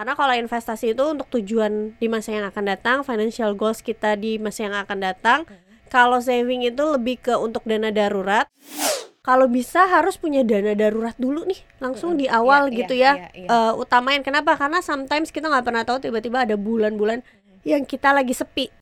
Karena 0.00 0.16
kalau 0.16 0.32
investasi 0.32 0.96
itu 0.96 1.04
untuk 1.12 1.28
tujuan 1.28 1.92
di 2.00 2.08
masa 2.08 2.32
yang 2.32 2.48
akan 2.48 2.64
datang, 2.72 3.04
financial 3.04 3.52
goals 3.52 3.84
kita 3.84 4.16
di 4.16 4.40
masa 4.40 4.64
yang 4.64 4.72
akan 4.72 4.96
datang. 4.96 5.44
Kalau 5.92 6.24
saving 6.24 6.64
itu 6.64 6.80
lebih 6.88 7.20
ke 7.20 7.36
untuk 7.36 7.68
dana 7.68 7.92
darurat. 7.92 8.48
Kalau 9.20 9.44
bisa 9.44 9.84
harus 9.92 10.16
punya 10.16 10.40
dana 10.40 10.72
darurat 10.72 11.12
dulu 11.20 11.44
nih, 11.44 11.60
langsung 11.84 12.16
di 12.16 12.24
awal 12.32 12.72
Iya, 12.72 12.76
gitu 12.80 12.94
iya, 12.96 13.04
ya. 13.04 13.12
iya, 13.12 13.28
iya. 13.44 13.48
Eh, 13.52 13.72
utamain 13.76 14.24
kenapa? 14.24 14.56
Karena 14.56 14.80
sometimes 14.80 15.28
kita 15.28 15.52
nggak 15.52 15.68
pernah 15.68 15.84
tahu 15.84 16.00
tiba-tiba 16.00 16.48
ada 16.48 16.56
bulan-bulan 16.56 17.20
yang 17.68 17.84
kita 17.84 18.16
lagi 18.16 18.32
sepi. 18.32 18.72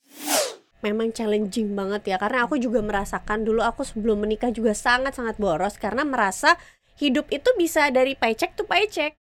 Memang 0.86 1.10
challenging 1.10 1.74
banget 1.74 2.14
ya, 2.14 2.22
karena 2.22 2.46
aku 2.46 2.62
juga 2.62 2.78
merasakan 2.78 3.42
dulu 3.42 3.66
aku 3.66 3.82
sebelum 3.82 4.22
menikah 4.22 4.54
juga 4.54 4.70
sangat-sangat 4.70 5.34
boros 5.42 5.74
karena 5.82 6.06
merasa 6.06 6.54
hidup 7.02 7.26
itu 7.34 7.50
bisa 7.58 7.90
dari 7.90 8.14
paycheck 8.14 8.54
to 8.54 8.62
paycheck. 8.62 9.18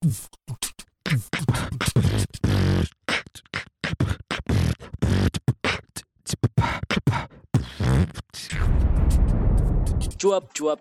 Cuap-cuap 0.00 0.16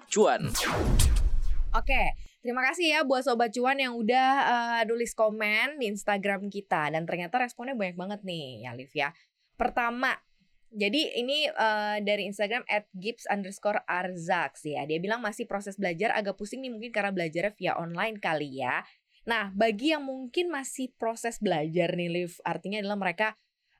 cuan. 0.08 0.48
Oke, 1.76 2.04
terima 2.40 2.63
kasih 2.72 2.96
ya 2.96 3.04
buat 3.04 3.27
sobat 3.27 3.52
cuan 3.52 3.84
yang 3.84 4.00
udah 4.00 4.32
eh, 4.40 4.88
nulis 4.88 5.12
komen 5.12 5.84
di 5.84 5.91
Instagram 5.91 6.48
kita 6.48 6.88
dan 6.88 7.04
ternyata 7.04 7.44
responnya 7.44 7.76
banyak 7.76 7.99
banget 7.99 8.24
nih 8.24 8.63
ya 8.63 8.72
Liv 8.72 8.96
ya. 8.96 9.12
Pertama, 9.60 10.16
jadi 10.72 11.20
ini 11.20 11.49
eh, 11.49 11.98
dari 12.08 12.24
Instagram 12.24 12.63
@gibbs 12.96 13.27
underscore 13.27 13.84
ya. 14.63 14.88
Dia 14.88 14.99
bilang 15.04 15.20
masih 15.20 15.44
proses 15.44 15.76
belajar 15.76 16.16
agak 16.16 16.40
pusing 16.40 16.63
nih 16.63 16.72
mungkin 16.72 16.96
karena 16.96 17.12
belajarnya 17.12 17.52
via 17.60 17.76
online 17.76 18.16
kali 18.22 18.63
ya. 18.63 18.80
Nah, 19.28 19.52
bagi 19.55 19.91
yang 19.96 20.04
mungkin 20.08 20.48
masih 20.52 20.91
proses 20.96 21.38
belajar 21.41 21.91
nih 21.96 22.10
Liv, 22.12 22.32
artinya 22.46 22.80
adalah 22.80 22.98
mereka 22.99 23.27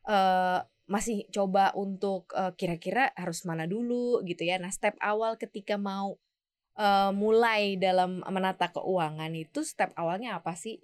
eh 0.10 0.60
masih 0.90 1.30
coba 1.30 1.70
untuk 1.78 2.34
eh, 2.34 2.50
kira-kira 2.58 3.14
harus 3.14 3.46
mana 3.46 3.70
dulu 3.70 4.26
gitu 4.26 4.42
ya. 4.42 4.58
Nah, 4.58 4.74
step 4.74 4.98
awal 5.04 5.38
ketika 5.38 5.78
mau 5.78 6.18
eh, 6.80 7.12
mulai 7.14 7.78
dalam 7.78 8.22
menata 8.26 8.72
keuangan 8.74 9.32
itu 9.38 9.62
step 9.66 9.94
awalnya 9.98 10.40
apa 10.42 10.54
sih? 10.58 10.82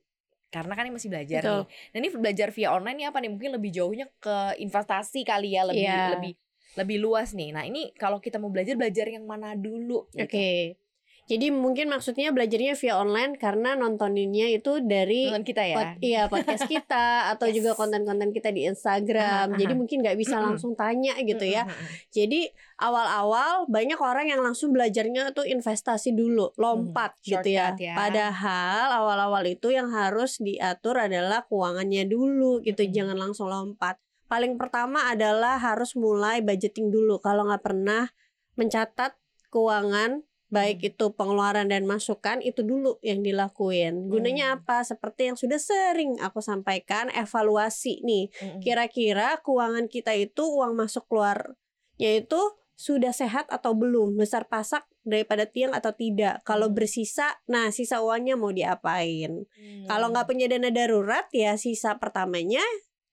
Karena 0.53 0.73
kan 0.77 0.87
ini 0.87 0.93
masih 0.95 1.09
belajar 1.11 1.41
Betul. 1.43 1.59
nih. 1.59 1.65
Nah, 1.91 1.97
ini 1.99 2.09
belajar 2.15 2.49
via 2.55 2.69
online 2.71 2.97
nih 3.03 3.07
apa 3.11 3.17
nih? 3.19 3.31
Mungkin 3.33 3.51
lebih 3.57 3.71
jauhnya 3.75 4.07
ke 4.21 4.55
investasi 4.61 5.25
kali 5.27 5.57
ya, 5.57 5.67
lebih 5.67 5.81
Iya. 5.83 6.01
lebih 6.15 6.33
lebih 6.75 6.97
luas 7.03 7.31
nih. 7.35 7.49
Nah, 7.55 7.63
ini 7.67 7.91
kalau 7.95 8.19
kita 8.23 8.37
mau 8.39 8.51
belajar 8.51 8.75
belajar 8.79 9.07
yang 9.09 9.25
mana 9.27 9.55
dulu? 9.55 10.07
gitu. 10.13 10.23
Oke. 10.23 10.77
Jadi 11.25 11.49
mungkin 11.49 11.89
maksudnya 11.89 12.29
belajarnya 12.29 12.77
via 12.77 13.01
online 13.01 13.33
karena 13.33 13.73
nontoninnya 13.73 14.45
itu 14.53 14.77
dari 14.79 15.33
Nonton 15.33 15.41
kita 15.41 15.63
ya. 15.65 15.73
pod- 15.73 15.97
iya 16.05 16.21
podcast 16.29 16.69
kita 16.69 17.05
atau 17.33 17.49
Yes. 17.49 17.57
juga 17.57 17.71
konten-konten 17.73 18.29
kita 18.29 18.53
di 18.53 18.69
Instagram. 18.69 19.53
Aha, 19.53 19.57
Jadi 19.57 19.73
aha. 19.73 19.79
mungkin 19.81 19.97
nggak 20.05 20.17
bisa 20.21 20.37
langsung 20.37 20.77
tanya 20.77 21.17
gitu 21.17 21.41
ya. 21.41 21.65
Jadi 22.13 22.45
awal-awal 22.77 23.65
banyak 23.65 23.97
orang 23.97 24.29
yang 24.29 24.45
langsung 24.45 24.69
belajarnya 24.69 25.33
tuh 25.33 25.49
investasi 25.49 26.13
dulu, 26.13 26.53
lompat 26.55 27.17
gitu 27.25 27.41
ya. 27.47 27.73
ya. 27.73 27.97
Padahal 27.97 28.93
awal-awal 28.93 29.49
itu 29.49 29.73
yang 29.73 29.89
harus 29.89 30.37
diatur 30.37 31.01
adalah 31.01 31.41
keuangannya 31.49 32.05
dulu 32.05 32.61
gitu, 32.61 32.85
Mm-mm. 32.85 32.93
jangan 32.93 33.17
langsung 33.17 33.49
lompat. 33.49 33.97
Paling 34.25 34.57
pertama 34.57 35.09
adalah 35.09 35.57
harus 35.57 35.93
mulai 35.93 36.41
budgeting 36.41 36.89
dulu. 36.89 37.17
Kalau 37.17 37.49
nggak 37.49 37.65
pernah 37.65 38.09
mencatat 38.53 39.17
keuangan 39.49 40.24
baik 40.49 40.81
itu 40.83 41.05
pengeluaran 41.11 41.67
dan 41.67 41.83
masukan 41.83 42.39
itu 42.39 42.61
dulu 42.61 43.01
yang 43.01 43.21
dilakuin. 43.21 44.07
Gunanya 44.07 44.53
Hmm. 44.53 44.55
apa? 44.61 44.85
Seperti 44.85 45.33
yang 45.33 45.37
sudah 45.37 45.57
sering 45.57 46.21
aku 46.21 46.39
sampaikan, 46.39 47.09
evaluasi 47.09 48.01
nih 48.01 48.29
Mm, 48.35 48.47
mm. 48.47 48.61
kira-kira 48.61 49.41
keuangan 49.41 49.89
kita 49.89 50.13
itu 50.13 50.43
uang 50.45 50.77
masuk 50.77 51.05
keluarnya 51.07 51.55
itu 51.97 52.41
sudah 52.75 53.15
sehat 53.15 53.47
atau 53.47 53.71
belum 53.71 54.19
besar 54.19 54.51
pasak 54.51 54.83
daripada 55.01 55.47
tiang 55.47 55.71
atau 55.71 55.95
tidak 55.95 56.43
kalau 56.43 56.67
Hmm. 56.67 56.75
bersisa 56.75 57.39
nah 57.47 57.71
sisa 57.71 58.03
uangnya 58.03 58.35
mau 58.35 58.51
diapain 58.51 59.47
Hmm. 59.47 59.85
kalau 59.87 60.11
nggak 60.11 60.27
punya 60.27 60.51
dana 60.51 60.67
darurat 60.67 61.23
ya 61.31 61.55
sisa 61.55 61.95
pertamanya 61.95 62.59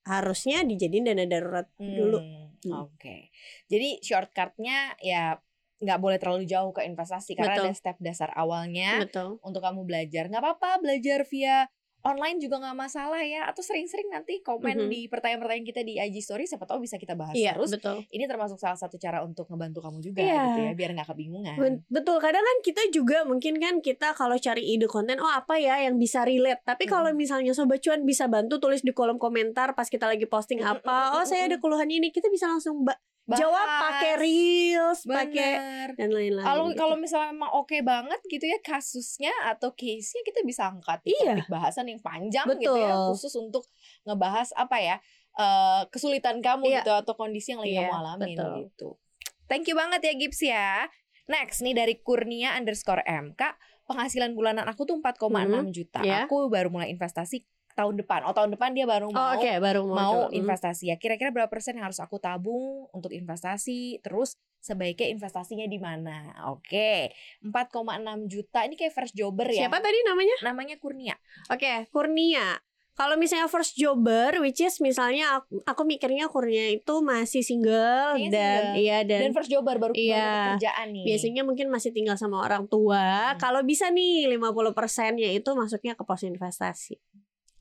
harusnya 0.02 0.66
dijadiin 0.66 1.06
dana 1.06 1.22
darurat 1.24 1.70
dulu 1.78 2.18
Hmm, 2.18 2.40
Hmm. 2.62 2.86
Oke. 2.86 3.34
Jadi 3.66 3.98
shortcutnya 4.02 4.94
ya 5.02 5.34
nggak 5.82 5.98
boleh 5.98 6.16
terlalu 6.16 6.44
jauh 6.44 6.70
ke 6.70 6.82
investasi 6.82 7.34
karena 7.34 7.58
Betul. 7.58 7.66
ada 7.66 7.74
step 7.74 7.96
dasar 7.98 8.30
awalnya 8.32 9.02
betul 9.02 9.42
untuk 9.42 9.60
kamu 9.60 9.82
belajar. 9.82 10.26
Nggak 10.26 10.38
apa-apa 10.40 10.78
belajar 10.78 11.26
via 11.26 11.66
online 12.02 12.38
juga 12.38 12.58
nggak 12.58 12.74
masalah 12.76 13.22
ya. 13.22 13.46
Atau 13.46 13.60
sering-sering 13.60 14.06
nanti 14.08 14.38
komen 14.40 14.74
Mhm. 14.76 14.88
di 14.88 15.00
pertanyaan-pertanyaan 15.06 15.62
kita 15.64 15.80
di 15.80 15.94
IG 15.96 16.18
Story. 16.20 16.44
Siapa 16.44 16.62
tahu 16.64 16.78
bisa 16.80 16.94
kita 16.96 17.14
bahas 17.14 17.30
iya 17.32 17.54
terus. 17.54 17.70
betul 17.70 18.02
Ini 18.08 18.26
termasuk 18.26 18.58
salah 18.58 18.74
satu 18.74 18.94
cara 18.96 19.22
untuk 19.22 19.46
ngebantu 19.46 19.78
kamu 19.80 19.98
juga 20.00 20.18
Iya. 20.18 20.42
gitu 20.44 20.60
ya, 20.60 20.72
biar 20.72 20.90
nggak 20.92 21.08
kebingungan. 21.08 21.54
Betul 21.88 22.18
kadang 22.18 22.42
kan 22.42 22.58
kita 22.60 22.82
juga 22.88 23.22
mungkin 23.22 23.54
kan 23.56 23.78
kita 23.78 24.14
kalau 24.14 24.34
cari 24.36 24.66
ide 24.68 24.86
konten 24.86 25.18
oh 25.18 25.30
apa 25.30 25.58
ya 25.58 25.78
yang 25.80 25.94
bisa 25.94 26.22
relate 26.22 26.62
tapi 26.64 26.86
kalau 26.86 27.06
Mm-mm. 27.08 27.18
misalnya 27.18 27.52
sobat 27.52 27.78
cuan 27.80 28.02
bisa 28.02 28.26
bantu 28.26 28.58
tulis 28.58 28.80
di 28.80 28.90
kolom 28.90 29.14
komentar 29.16 29.70
pas 29.72 29.86
kita 29.86 30.06
lagi 30.06 30.24
posting 30.24 30.58
apa 30.60 31.14
oh 31.16 31.24
saya 31.24 31.46
ada 31.46 31.58
keluhan 31.58 31.86
ini 31.86 32.10
kita 32.10 32.26
bisa 32.28 32.46
langsung 32.46 32.82
ba- 32.82 32.98
Bahas. 33.22 33.38
jawab 33.38 33.62
pakai 33.80 34.12
reels 34.16 34.42
pakai 34.98 35.50
Bener. 35.54 35.88
dan 35.94 36.08
lain-lain 36.08 36.44
Kalau 36.44 36.64
gitu. 36.66 36.78
kalau 36.78 36.96
misalnya 36.96 37.30
memang 37.30 37.52
oke 37.54 37.76
banget 37.80 38.20
gitu 38.24 38.44
ya 38.44 38.58
kasusnya 38.58 39.32
atau 39.46 39.72
case-nya 39.72 40.22
kita 40.22 40.40
bisa 40.42 40.66
angkat 40.66 41.00
di 41.00 41.12
Iya. 41.14 41.36
topik 41.36 41.48
bahasan 41.48 41.86
yang 41.86 41.98
panjang 41.98 42.46
gitu 42.54 42.72
ya 42.74 42.92
Betul. 42.92 43.06
khusus 43.10 43.32
untuk 43.34 43.64
ngebahas 44.02 44.52
apa 44.54 44.76
ya 44.76 44.96
eh, 45.32 45.82
kesulitan 45.88 46.38
kamu 46.38 46.64
Iya. 46.66 46.76
gitu 46.78 46.92
atau 46.94 47.12
kondisi 47.12 47.50
yang 47.50 47.60
lagi 47.60 47.72
Iya, 47.72 47.82
kamu 47.82 47.96
alamin 47.96 48.26
betul. 48.30 48.52
gitu. 48.60 48.88
Thank 49.44 49.64
you 49.66 49.74
banget 49.74 50.00
ya 50.00 50.12
Gibbs 50.14 50.40
ya. 50.40 50.88
Next 51.24 51.60
nih 51.60 51.72
dari 51.72 51.94
Kurnia 51.96 52.52
underscore 52.52 53.00
M 53.02 53.32
Kak 53.32 53.56
penghasilan 53.84 54.32
bulanan 54.32 54.64
aku 54.64 54.84
tuh 54.84 54.96
4,6 54.98 55.28
juta. 55.70 56.00
Iya. 56.00 56.24
Aku 56.24 56.48
baru 56.48 56.68
mulai 56.68 56.88
investasi 56.88 57.44
tahun 57.72 57.96
depan. 57.96 58.20
Oh 58.22 58.32
tahun 58.32 58.52
depan 58.52 58.72
dia 58.72 58.84
baru 58.84 59.08
oh 59.08 59.10
mau 59.10 59.32
oke 59.32 59.48
baru 59.58 59.80
mau, 59.82 59.94
mau 59.94 60.12
coba. 60.18 60.28
Hmm. 60.28 60.36
investasi 60.36 60.84
ya 60.86 60.96
kira-kira 60.96 61.32
berapa 61.32 61.48
persen 61.48 61.72
yang 61.72 61.88
harus 61.88 61.96
aku 61.96 62.16
tabung 62.16 62.84
untuk 62.90 63.08
investasi 63.08 64.00
terus 64.00 64.36
sebaiknya 64.62 65.10
investasinya 65.10 65.66
di 65.66 65.78
mana? 65.82 66.46
Oke 66.54 67.10
4,6 67.42 68.30
juta. 68.30 68.62
Ini 68.62 68.78
kayak 68.78 68.94
first 68.94 69.14
jobber 69.18 69.50
ya? 69.50 69.66
Siapa 69.66 69.82
tadi 69.82 69.98
namanya? 70.06 70.36
Namanya 70.46 70.78
Kurnia. 70.78 71.18
Oke 71.50 71.90
Kurnia. 71.90 72.62
Kalau 72.92 73.16
misalnya 73.16 73.48
first 73.48 73.72
jobber 73.72 74.36
which 74.44 74.60
is 74.60 74.76
misalnya 74.84 75.40
aku, 75.40 75.64
aku 75.64 75.82
mikirnya 75.88 76.28
Kurnia 76.28 76.76
itu 76.76 77.00
masih 77.00 77.40
single 77.40 78.20
Kayaknya 78.20 78.30
dan 78.30 78.60
single. 78.62 78.76
iya 78.84 78.98
dan, 79.00 79.20
dan, 79.24 79.32
first 79.32 79.48
jobber 79.48 79.76
baru, 79.80 79.96
iya. 79.96 80.54
kerjaan 80.54 80.92
nih. 80.92 81.04
Biasanya 81.08 81.42
mungkin 81.42 81.66
masih 81.72 81.90
tinggal 81.96 82.20
sama 82.20 82.44
orang 82.44 82.68
tua. 82.68 83.32
Hmm. 83.32 83.40
kalau 83.40 83.64
bisa 83.64 83.88
nih 83.88 84.28
50 84.28 84.76
persennya 84.76 85.32
itu 85.32 85.50
masuknya 85.56 85.96
ke 85.96 86.04
pos 86.04 86.20
investasi 86.22 87.00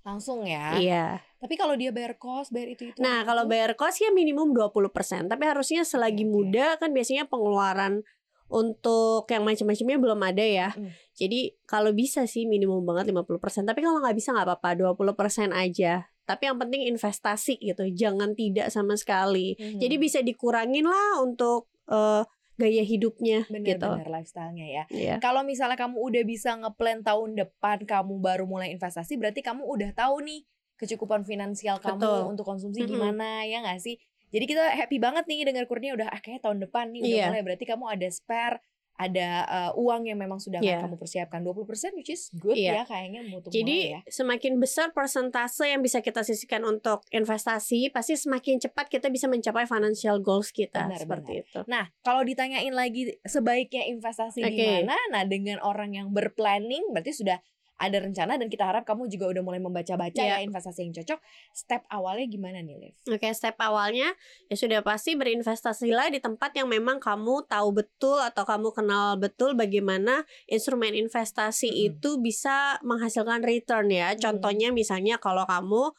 langsung 0.02 0.46
ya 0.46 0.78
iya 0.78 1.06
tapi 1.42 1.58
kalau 1.58 1.74
dia 1.74 1.90
bayar 1.90 2.22
kos 2.22 2.54
bayar 2.54 2.78
itu 2.78 2.94
itu 2.94 2.98
Nah, 3.02 3.26
kalau 3.26 3.50
bayar 3.50 3.74
kos 3.74 3.98
ya 3.98 4.14
minimum 4.14 4.54
20%, 4.54 5.26
tapi 5.26 5.44
harusnya 5.50 5.82
selagi 5.82 6.22
oke. 6.22 6.32
muda 6.38 6.78
kan 6.78 6.94
biasanya 6.94 7.26
pengeluaran 7.26 8.06
untuk 8.46 9.26
yang 9.26 9.42
macam-macamnya 9.42 9.98
belum 9.98 10.22
ada 10.22 10.46
ya. 10.46 10.70
Mm. 10.78 10.92
Jadi 11.18 11.40
kalau 11.66 11.98
bisa 11.98 12.30
sih 12.30 12.46
minimum 12.46 12.86
banget 12.86 13.10
50%, 13.10 13.66
tapi 13.66 13.82
kalau 13.82 14.06
nggak 14.06 14.14
bisa 14.14 14.38
nggak 14.38 14.48
apa-apa, 14.54 14.70
20% 14.78 15.50
aja. 15.50 16.06
Tapi 16.30 16.44
yang 16.46 16.62
penting 16.62 16.86
investasi 16.94 17.58
gitu, 17.58 17.90
jangan 17.90 18.38
tidak 18.38 18.70
sama 18.70 18.94
sekali. 18.94 19.58
Mhm. 19.58 19.82
Jadi 19.82 19.96
bisa 19.98 20.20
dikurangin 20.22 20.86
lah 20.86 21.26
untuk 21.26 21.74
eh, 21.90 22.22
gaya 22.56 22.82
hidupnya 22.82 23.44
gitu. 23.44 23.54
bener-bener 23.54 24.08
lifestyle-nya 24.12 24.68
ya 24.68 24.84
Iya. 24.88 25.16
kalau 25.18 25.42
misalnya 25.42 25.76
kamu 25.76 25.98
udah 25.98 26.24
bisa 26.24 26.56
ngeplan 26.56 27.02
tahun 27.02 27.36
depan 27.36 27.84
kamu 27.84 28.18
baru 28.18 28.44
mulai 28.44 28.72
investasi 28.72 29.16
berarti 29.16 29.40
kamu 29.40 29.64
udah 29.64 29.92
tahu 29.92 30.20
nih 30.22 30.44
kecukupan 30.76 31.22
finansial 31.22 31.78
kamu 31.78 32.02
Betul. 32.02 32.22
untuk 32.28 32.46
konsumsi 32.46 32.82
Mm-mm. 32.82 32.92
gimana 32.92 33.46
ya 33.46 33.62
nggak 33.62 33.80
sih 33.80 33.96
jadi 34.32 34.46
kita 34.46 34.64
happy 34.74 34.98
banget 34.98 35.26
nih 35.26 35.44
dengar 35.44 35.66
Kurnia 35.66 35.92
udah 35.92 36.08
ah 36.08 36.18
kayaknya 36.18 36.42
tahun 36.42 36.60
depan 36.62 36.86
nih 36.90 37.02
udah 37.02 37.12
Iya. 37.12 37.26
mulai 37.30 37.44
berarti 37.44 37.66
kamu 37.66 37.86
ada 37.88 38.08
spare 38.08 38.58
ada 39.02 39.30
uh, 39.50 39.72
uang 39.74 40.06
yang 40.06 40.22
memang 40.22 40.38
sudah 40.38 40.62
Iya. 40.62 40.86
kamu 40.86 41.02
persiapkan 41.02 41.42
20% 41.42 41.98
which 41.98 42.14
is 42.14 42.30
good 42.38 42.54
Iya. 42.54 42.82
ya 42.82 42.84
kayaknya 42.86 43.26
untuk 43.34 43.50
Jadi 43.50 43.98
ya 43.98 44.00
semakin 44.06 44.62
besar 44.62 44.94
persentase 44.94 45.66
yang 45.66 45.82
bisa 45.82 46.06
kita 46.06 46.22
sisihkan 46.22 46.62
untuk 46.62 47.02
investasi, 47.10 47.90
pasti 47.90 48.14
semakin 48.14 48.62
cepat 48.62 48.86
kita 48.88 49.10
bisa 49.10 49.26
mencapai 49.26 49.66
financial 49.66 50.22
goals 50.22 50.54
kita 50.54 50.86
Benar, 50.86 51.02
seperti 51.02 51.32
itu. 51.42 51.60
Nah, 51.66 51.90
kalau 52.06 52.22
ditanyain 52.22 52.72
lagi 52.72 53.18
sebaiknya 53.26 53.90
investasi 53.90 54.46
di 54.46 54.54
Oke. 54.54 54.68
mana? 54.86 54.98
Nah, 55.10 55.24
dengan 55.26 55.58
orang 55.66 55.98
yang 55.98 56.08
berplanning 56.14 56.94
berarti 56.94 57.16
sudah 57.16 57.42
ada 57.82 57.98
rencana 57.98 58.38
dan 58.38 58.46
kita 58.46 58.62
harap 58.70 58.86
kamu 58.86 59.10
juga 59.10 59.34
udah 59.34 59.42
mulai 59.42 59.58
membaca-baca 59.58 60.22
Iya. 60.22 60.38
ya 60.38 60.46
investasi 60.46 60.86
yang 60.86 60.94
cocok. 61.02 61.20
Step 61.50 61.82
awalnya 61.90 62.30
gimana 62.30 62.62
nih, 62.62 62.78
Liv? 62.78 62.94
Oke, 63.10 63.34
step 63.34 63.58
awalnya 63.58 64.14
ya 64.46 64.56
sudah 64.56 64.86
pasti 64.86 65.18
berinvestasilah 65.18 66.14
di 66.14 66.22
tempat 66.22 66.54
yang 66.54 66.70
memang 66.70 67.02
kamu 67.02 67.50
tahu 67.50 67.74
betul 67.74 68.22
atau 68.22 68.46
kamu 68.46 68.70
kenal 68.70 69.18
betul 69.18 69.58
bagaimana 69.58 70.22
instrumen 70.46 70.94
investasi 70.94 71.74
Mm-mm. 71.74 71.88
itu 71.98 72.22
bisa 72.22 72.78
menghasilkan 72.86 73.42
return 73.42 73.90
ya. 73.90 74.14
Mm. 74.14 74.22
Contohnya 74.22 74.70
misalnya 74.70 75.18
kalau 75.18 75.50
kamu 75.50 75.90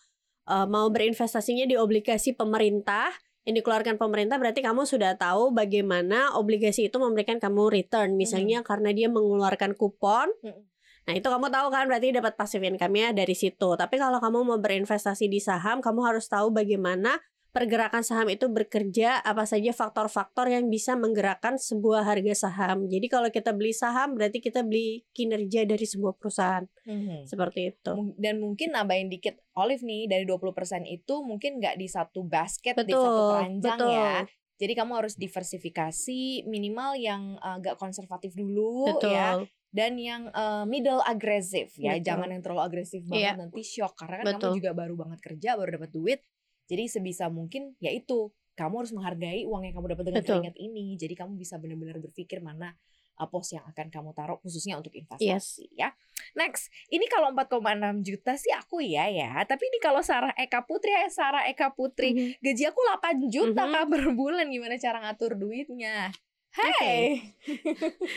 eh, 0.46 0.66
mau 0.70 0.86
berinvestasinya 0.88 1.66
di 1.66 1.74
obligasi 1.74 2.32
pemerintah 2.38 3.10
yang 3.42 3.58
dikeluarkan 3.58 3.98
pemerintah 3.98 4.38
berarti 4.38 4.62
kamu 4.62 4.86
sudah 4.86 5.18
tahu 5.18 5.50
bagaimana 5.50 6.38
obligasi 6.38 6.86
itu 6.86 6.96
memberikan 7.02 7.42
kamu 7.42 7.74
return. 7.74 8.14
Misalnya 8.14 8.62
karena 8.62 8.94
dia 8.94 9.10
mengeluarkan 9.10 9.74
kupon 9.74 10.30
Mm-mm. 10.46 10.70
Nah 11.02 11.14
itu 11.18 11.26
kamu 11.26 11.50
tahu 11.50 11.66
kan 11.74 11.84
berarti 11.90 12.14
dapat 12.14 12.38
passive 12.38 12.62
income-nya 12.62 13.10
dari 13.10 13.34
situ. 13.34 13.74
Tapi 13.74 13.94
kalau 13.98 14.22
kamu 14.22 14.38
mau 14.46 14.58
berinvestasi 14.62 15.26
di 15.26 15.42
saham, 15.42 15.82
kamu 15.82 16.00
harus 16.06 16.30
tahu 16.30 16.54
bagaimana 16.54 17.18
pergerakan 17.52 18.00
saham 18.00 18.32
itu 18.32 18.48
bekerja, 18.48 19.20
apa 19.20 19.44
saja 19.44 19.76
faktor-faktor 19.76 20.48
yang 20.48 20.72
bisa 20.72 20.96
menggerakkan 20.96 21.60
sebuah 21.60 22.08
harga 22.08 22.48
saham. 22.48 22.88
Jadi 22.88 23.06
kalau 23.12 23.28
kita 23.28 23.52
beli 23.52 23.76
saham 23.76 24.16
berarti 24.16 24.40
kita 24.40 24.64
beli 24.64 25.04
kinerja 25.12 25.68
dari 25.68 25.84
sebuah 25.84 26.16
perusahaan. 26.16 26.64
Mhm. 26.88 27.28
Seperti 27.28 27.76
itu. 27.76 27.92
Dan 28.16 28.40
mungkin 28.40 28.72
nambahin 28.72 29.12
dikit 29.12 29.36
Olive 29.52 29.84
nih 29.84 30.08
dari 30.08 30.24
20% 30.24 30.88
itu 30.88 31.20
mungkin 31.20 31.60
nggak 31.60 31.76
di 31.76 31.86
satu 31.92 32.24
basket, 32.24 32.72
di 32.88 32.96
satu 32.96 33.04
Betul, 33.04 33.28
keranjang 33.36 33.78
betul. 33.78 33.92
ya. 33.92 34.14
Jadi 34.56 34.72
kamu 34.78 34.92
harus 34.94 35.14
diversifikasi 35.18 36.46
minimal 36.48 36.96
yang 36.96 37.36
agak 37.42 37.76
konservatif 37.76 38.32
dulu 38.32 38.96
Betul. 38.96 39.12
ya 39.12 39.42
dan 39.72 39.96
yang 39.96 40.28
uh, 40.30 40.62
middle 40.62 41.00
agresif 41.00 41.72
ya. 41.74 41.96
Betul. 41.96 42.04
Jangan 42.06 42.28
yang 42.30 42.42
terlalu 42.44 42.62
agresif 42.62 43.02
banget 43.02 43.24
Iya. 43.24 43.40
nanti 43.40 43.60
shock 43.64 43.96
karena 43.96 44.20
kan 44.20 44.26
Betul. 44.28 44.38
kamu 44.38 44.56
juga 44.60 44.72
baru 44.76 44.94
banget 44.94 45.18
kerja, 45.18 45.50
baru 45.56 45.70
dapat 45.74 45.90
duit. 45.90 46.20
Jadi 46.68 46.84
sebisa 46.86 47.26
mungkin 47.26 47.72
ya 47.80 47.88
itu 47.88 48.30
kamu 48.52 48.84
harus 48.84 48.92
menghargai 48.92 49.48
uang 49.48 49.64
yang 49.64 49.74
kamu 49.74 49.86
dapat 49.90 50.04
dengan 50.06 50.20
Betul. 50.20 50.34
keringat 50.38 50.56
ini. 50.56 50.94
Jadi 50.94 51.14
kamu 51.16 51.32
bisa 51.34 51.56
benar-benar 51.56 51.96
berpikir 51.98 52.38
mana 52.38 52.76
uh, 53.16 53.24
pos 53.26 53.48
yang 53.50 53.64
akan 53.64 53.88
kamu 53.88 54.12
taruh 54.12 54.36
khususnya 54.38 54.76
untuk 54.76 54.92
Yes. 54.92 55.08
investasi 55.08 55.72
ya. 55.72 55.88
Next, 56.32 56.68
ini 56.88 57.08
kalau 57.08 57.32
4,6 57.32 58.04
juta 58.04 58.36
sih 58.36 58.52
aku 58.52 58.84
ya 58.84 59.08
ya. 59.08 59.40
Tapi 59.42 59.64
ini 59.66 59.80
kalau 59.80 60.04
Sarah 60.04 60.36
Eka 60.36 60.62
Putri 60.62 60.92
ya 60.92 61.08
Sarah 61.08 61.48
Eka 61.48 61.72
Putri 61.72 62.12
Mhm. 62.12 62.44
gaji 62.44 62.64
aku 62.68 62.80
8 62.84 63.16
juta 63.26 63.64
Mhm. 63.64 63.72
kak 63.72 63.84
per 63.88 64.04
bulan 64.12 64.46
gimana 64.48 64.76
cara 64.76 65.00
ngatur 65.00 65.34
duitnya? 65.34 66.12
Hey, 66.52 67.32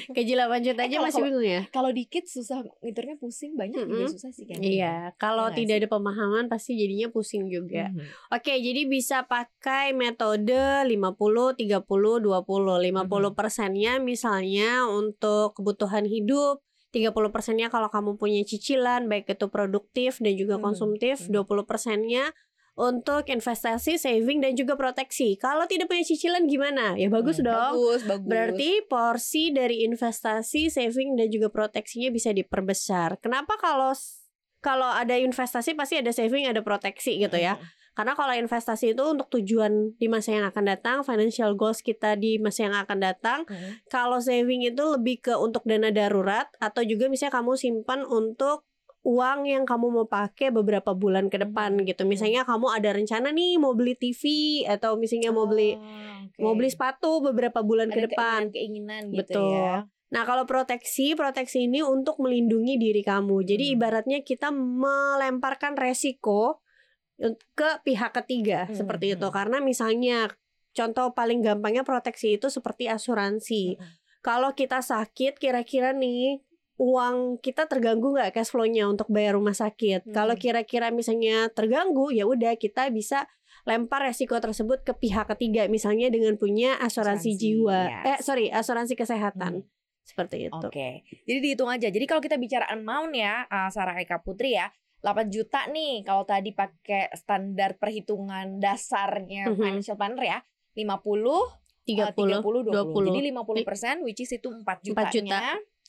Gaji 0.09 0.33
8 0.33 0.59
juta 0.59 0.81
Eh, 0.81 0.85
aja 0.85 0.95
kalau- 0.97 1.07
masih 1.07 1.21
bingung 1.23 1.47
ya? 1.47 1.61
kalau 1.69 1.87
dikit 1.89 2.23
susah 2.25 2.61
ngiturnya 2.79 3.15
pusing, 3.15 3.55
banyak 3.55 3.79
juga 3.81 4.05
Mhm. 4.05 4.11
susah 4.11 4.31
sih 4.31 4.43
kan. 4.43 4.59
Iya, 4.59 5.15
kalau 5.15 5.47
nggak 5.47 5.55
tidak 5.57 5.71
sih? 5.71 5.81
ada 5.81 5.87
pemahaman 5.89 6.45
pasti 6.45 6.71
jadinya 6.75 7.07
pusing 7.07 7.47
juga. 7.47 7.89
Mhm. 7.89 8.03
Oke, 8.31 8.53
jadi 8.53 8.81
bisa 8.85 9.23
pakai 9.23 9.95
metode 9.95 10.51
50 10.83 11.55
30 11.55 12.19
20. 12.19 12.75
50 12.77 13.31
persennya 13.31 13.97
misalnya 13.97 14.83
untuk 14.85 15.55
kebutuhan 15.55 16.03
hidup, 16.03 16.59
30 16.91 17.27
persennya 17.27 17.67
kalau 17.67 17.87
kamu 17.87 18.15
punya 18.15 18.39
cicilan 18.41 19.07
baik 19.07 19.27
itu 19.29 19.47
produktif 19.47 20.19
dan 20.19 20.35
juga 20.35 20.55
Mhm, 20.55 20.63
konsumtif, 20.63 21.17
mhm. 21.21 21.31
20 21.33 21.63
persennya 21.63 22.31
untuk 22.75 23.23
investasi, 23.31 23.95
saving 23.95 24.43
dan 24.43 24.51
juga 24.51 24.75
proteksi. 24.75 25.39
Kalau 25.39 25.63
tidak 25.63 25.87
punya 25.87 26.03
cicilan 26.03 26.43
gimana? 26.43 26.99
Ya 26.99 27.07
bagus 27.07 27.39
Hmm, 27.39 27.47
dong. 27.47 27.71
Bagus, 27.79 28.01
bagus. 28.03 28.27
Berarti 28.27 28.71
porsi 28.91 29.55
dari 29.55 29.87
investasi, 29.87 30.67
saving 30.67 31.15
dan 31.15 31.31
juga 31.31 31.47
proteksinya 31.47 32.11
bisa 32.11 32.35
diperbesar. 32.35 33.23
Kenapa 33.23 33.55
kalau 33.55 33.95
kalau 34.59 34.89
ada 34.91 35.15
investasi 35.15 35.77
pasti 35.77 36.01
ada 36.01 36.11
saving, 36.11 36.51
ada 36.51 36.59
proteksi 36.59 37.15
gitu 37.21 37.37
ya? 37.39 37.55
Mhm. 37.55 37.85
Karena 37.95 38.11
kalau 38.11 38.35
investasi 38.35 38.91
itu 38.91 39.03
untuk 39.07 39.31
tujuan 39.31 39.95
di 39.95 40.11
masa 40.11 40.35
yang 40.35 40.43
akan 40.51 40.67
datang, 40.67 40.97
financial 41.07 41.55
goals 41.55 41.79
kita 41.79 42.19
di 42.19 42.35
masa 42.43 42.67
yang 42.67 42.75
akan 42.75 42.99
datang. 42.99 43.39
Mhm. 43.47 43.87
Kalau 43.87 44.19
saving 44.19 44.67
itu 44.67 44.83
lebih 44.83 45.23
ke 45.23 45.33
untuk 45.39 45.63
dana 45.63 45.95
darurat 45.95 46.51
atau 46.59 46.83
juga 46.83 47.07
misalnya 47.07 47.39
kamu 47.39 47.55
simpan 47.55 48.03
untuk 48.03 48.67
uang 49.05 49.45
yang 49.45 49.63
kamu 49.63 49.85
mau 49.87 50.07
pakai 50.09 50.49
beberapa 50.49 50.91
bulan 50.91 51.29
ke 51.29 51.37
depan 51.37 51.77
Mhm. 51.77 51.85
gitu. 51.85 52.03
Misalnya 52.03 52.41
kamu 52.41 52.73
ada 52.73 52.89
rencana 52.89 53.29
nih 53.29 53.55
mau 53.55 53.71
beli 53.71 53.93
TV 53.93 54.23
atau 54.65 54.97
misalnya 54.97 55.29
mau 55.29 55.45
beli 55.45 55.77
Ah, 55.77 56.25
oke. 56.25 56.41
mau 56.41 56.57
beli 56.57 56.67
sepatu 56.67 57.21
beberapa 57.21 57.61
bulan 57.61 57.87
ke 57.87 58.01
Ada 58.01 58.05
depan. 58.07 58.39
keinginan-keinginan 58.49 59.03
gitu 59.13 59.21
Betul. 59.37 59.53
ya. 59.53 59.75
Nah, 60.05 60.23
kalau 60.23 60.45
proteksi, 60.45 61.13
proteksi 61.13 61.65
ini 61.65 61.81
untuk 61.81 62.17
melindungi 62.17 62.77
diri 62.77 63.01
kamu. 63.01 63.41
Jadi 63.43 63.65
Hmm. 63.67 63.75
ibaratnya 63.75 64.19
kita 64.21 64.49
melemparkan 64.49 65.75
resiko 65.75 66.61
ke 67.51 67.69
pihak 67.81 68.11
ketiga 68.13 68.65
Hmm, 68.65 68.75
seperti 68.75 69.13
itu. 69.13 69.23
hmm. 69.23 69.35
Karena 69.35 69.57
misalnya 69.59 70.27
contoh 70.71 71.13
paling 71.13 71.39
gampangnya 71.39 71.81
proteksi 71.81 72.35
itu 72.35 72.49
seperti 72.49 72.89
asuransi. 72.89 73.77
Mhm. 73.77 73.85
Kalau 74.19 74.51
kita 74.51 74.81
sakit 74.81 75.37
kira-kira 75.37 75.93
nih 75.93 76.41
uang 76.75 77.39
kita 77.39 77.65
terganggu 77.65 78.11
nggak 78.11 78.31
cash 78.31 78.51
flow-nya 78.51 78.85
untuk 78.85 79.07
bayar 79.07 79.35
rumah 79.35 79.53
sakit. 79.53 80.03
Hmm. 80.03 80.13
Kalau 80.13 80.35
kira-kira 80.35 80.91
misalnya 80.91 81.47
terganggu 81.49 82.11
ya 82.11 82.23
udah 82.23 82.55
kita 82.55 82.87
bisa 82.89 83.25
lempar 83.63 84.03
resiko 84.03 84.35
tersebut 84.35 84.83
ke 84.83 84.93
pihak 84.93 85.25
ketiga 85.31 85.65
misalnya 85.65 86.11
dengan 86.11 86.35
punya 86.35 86.75
asuransi, 86.77 87.33
Asuransi, 87.33 87.41
jiwa. 87.41 87.79
yes. 87.81 88.05
Eh 88.05 88.19
sorry, 88.21 88.45
asuransi 88.51 88.93
kesehatan. 88.93 89.63
Hmm. 89.63 89.69
Seperti 90.05 90.45
itu. 90.45 90.53
Oke, 90.53 91.01
jadi 91.25 91.39
dihitung 91.41 91.65
aja. 91.65 91.89
Jadi 91.89 92.05
kalau 92.05 92.21
kita 92.21 92.37
bicara 92.37 92.69
amount 92.69 93.09
ya, 93.11 93.49
uh, 93.49 93.73
Sarah 93.73 93.97
Eka 93.97 94.21
Putri 94.21 94.53
ya, 94.53 94.69
8 95.01 95.33
juta 95.33 95.65
nih. 95.65 96.05
Kalau 96.05 96.29
tadi 96.29 96.53
pakai 96.53 97.09
standar 97.17 97.73
perhitungan 97.81 98.61
dasarnya 98.61 99.49
Mhm. 99.49 99.57
financial 99.57 99.97
planner 99.97 100.21
ya, 100.21 100.37
50, 100.77 101.57
30, 101.89 102.13
30, 102.13 102.61
20. 102.69 103.01
20. 103.01 103.17
Jadi 103.17 103.29
50% 103.33 104.05
which 104.05 104.21
is 104.21 104.29
itu 104.29 104.45
4 104.53 104.77
jutanya. 104.85 105.09
4 105.09 105.17
juta. 105.17 105.41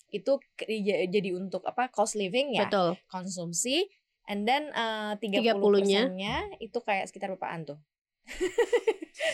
Itu 0.08 0.38
ja- 0.60 1.04
jadi 1.04 1.30
untuk 1.32 1.62
apa? 1.62 1.88
Cost 1.88 2.14
living 2.14 2.52
ya, 2.52 2.64
Betul. 2.64 2.94
konsumsi. 3.06 3.86
And 4.26 4.42
then 4.42 4.70
uh, 4.70 5.14
30 5.16 5.38
30-nya. 5.54 6.02
persennya 6.02 6.36
itu 6.58 6.78
kayak 6.80 7.06
sekitar 7.06 7.30
berapaan 7.30 7.62
tuh? 7.64 7.78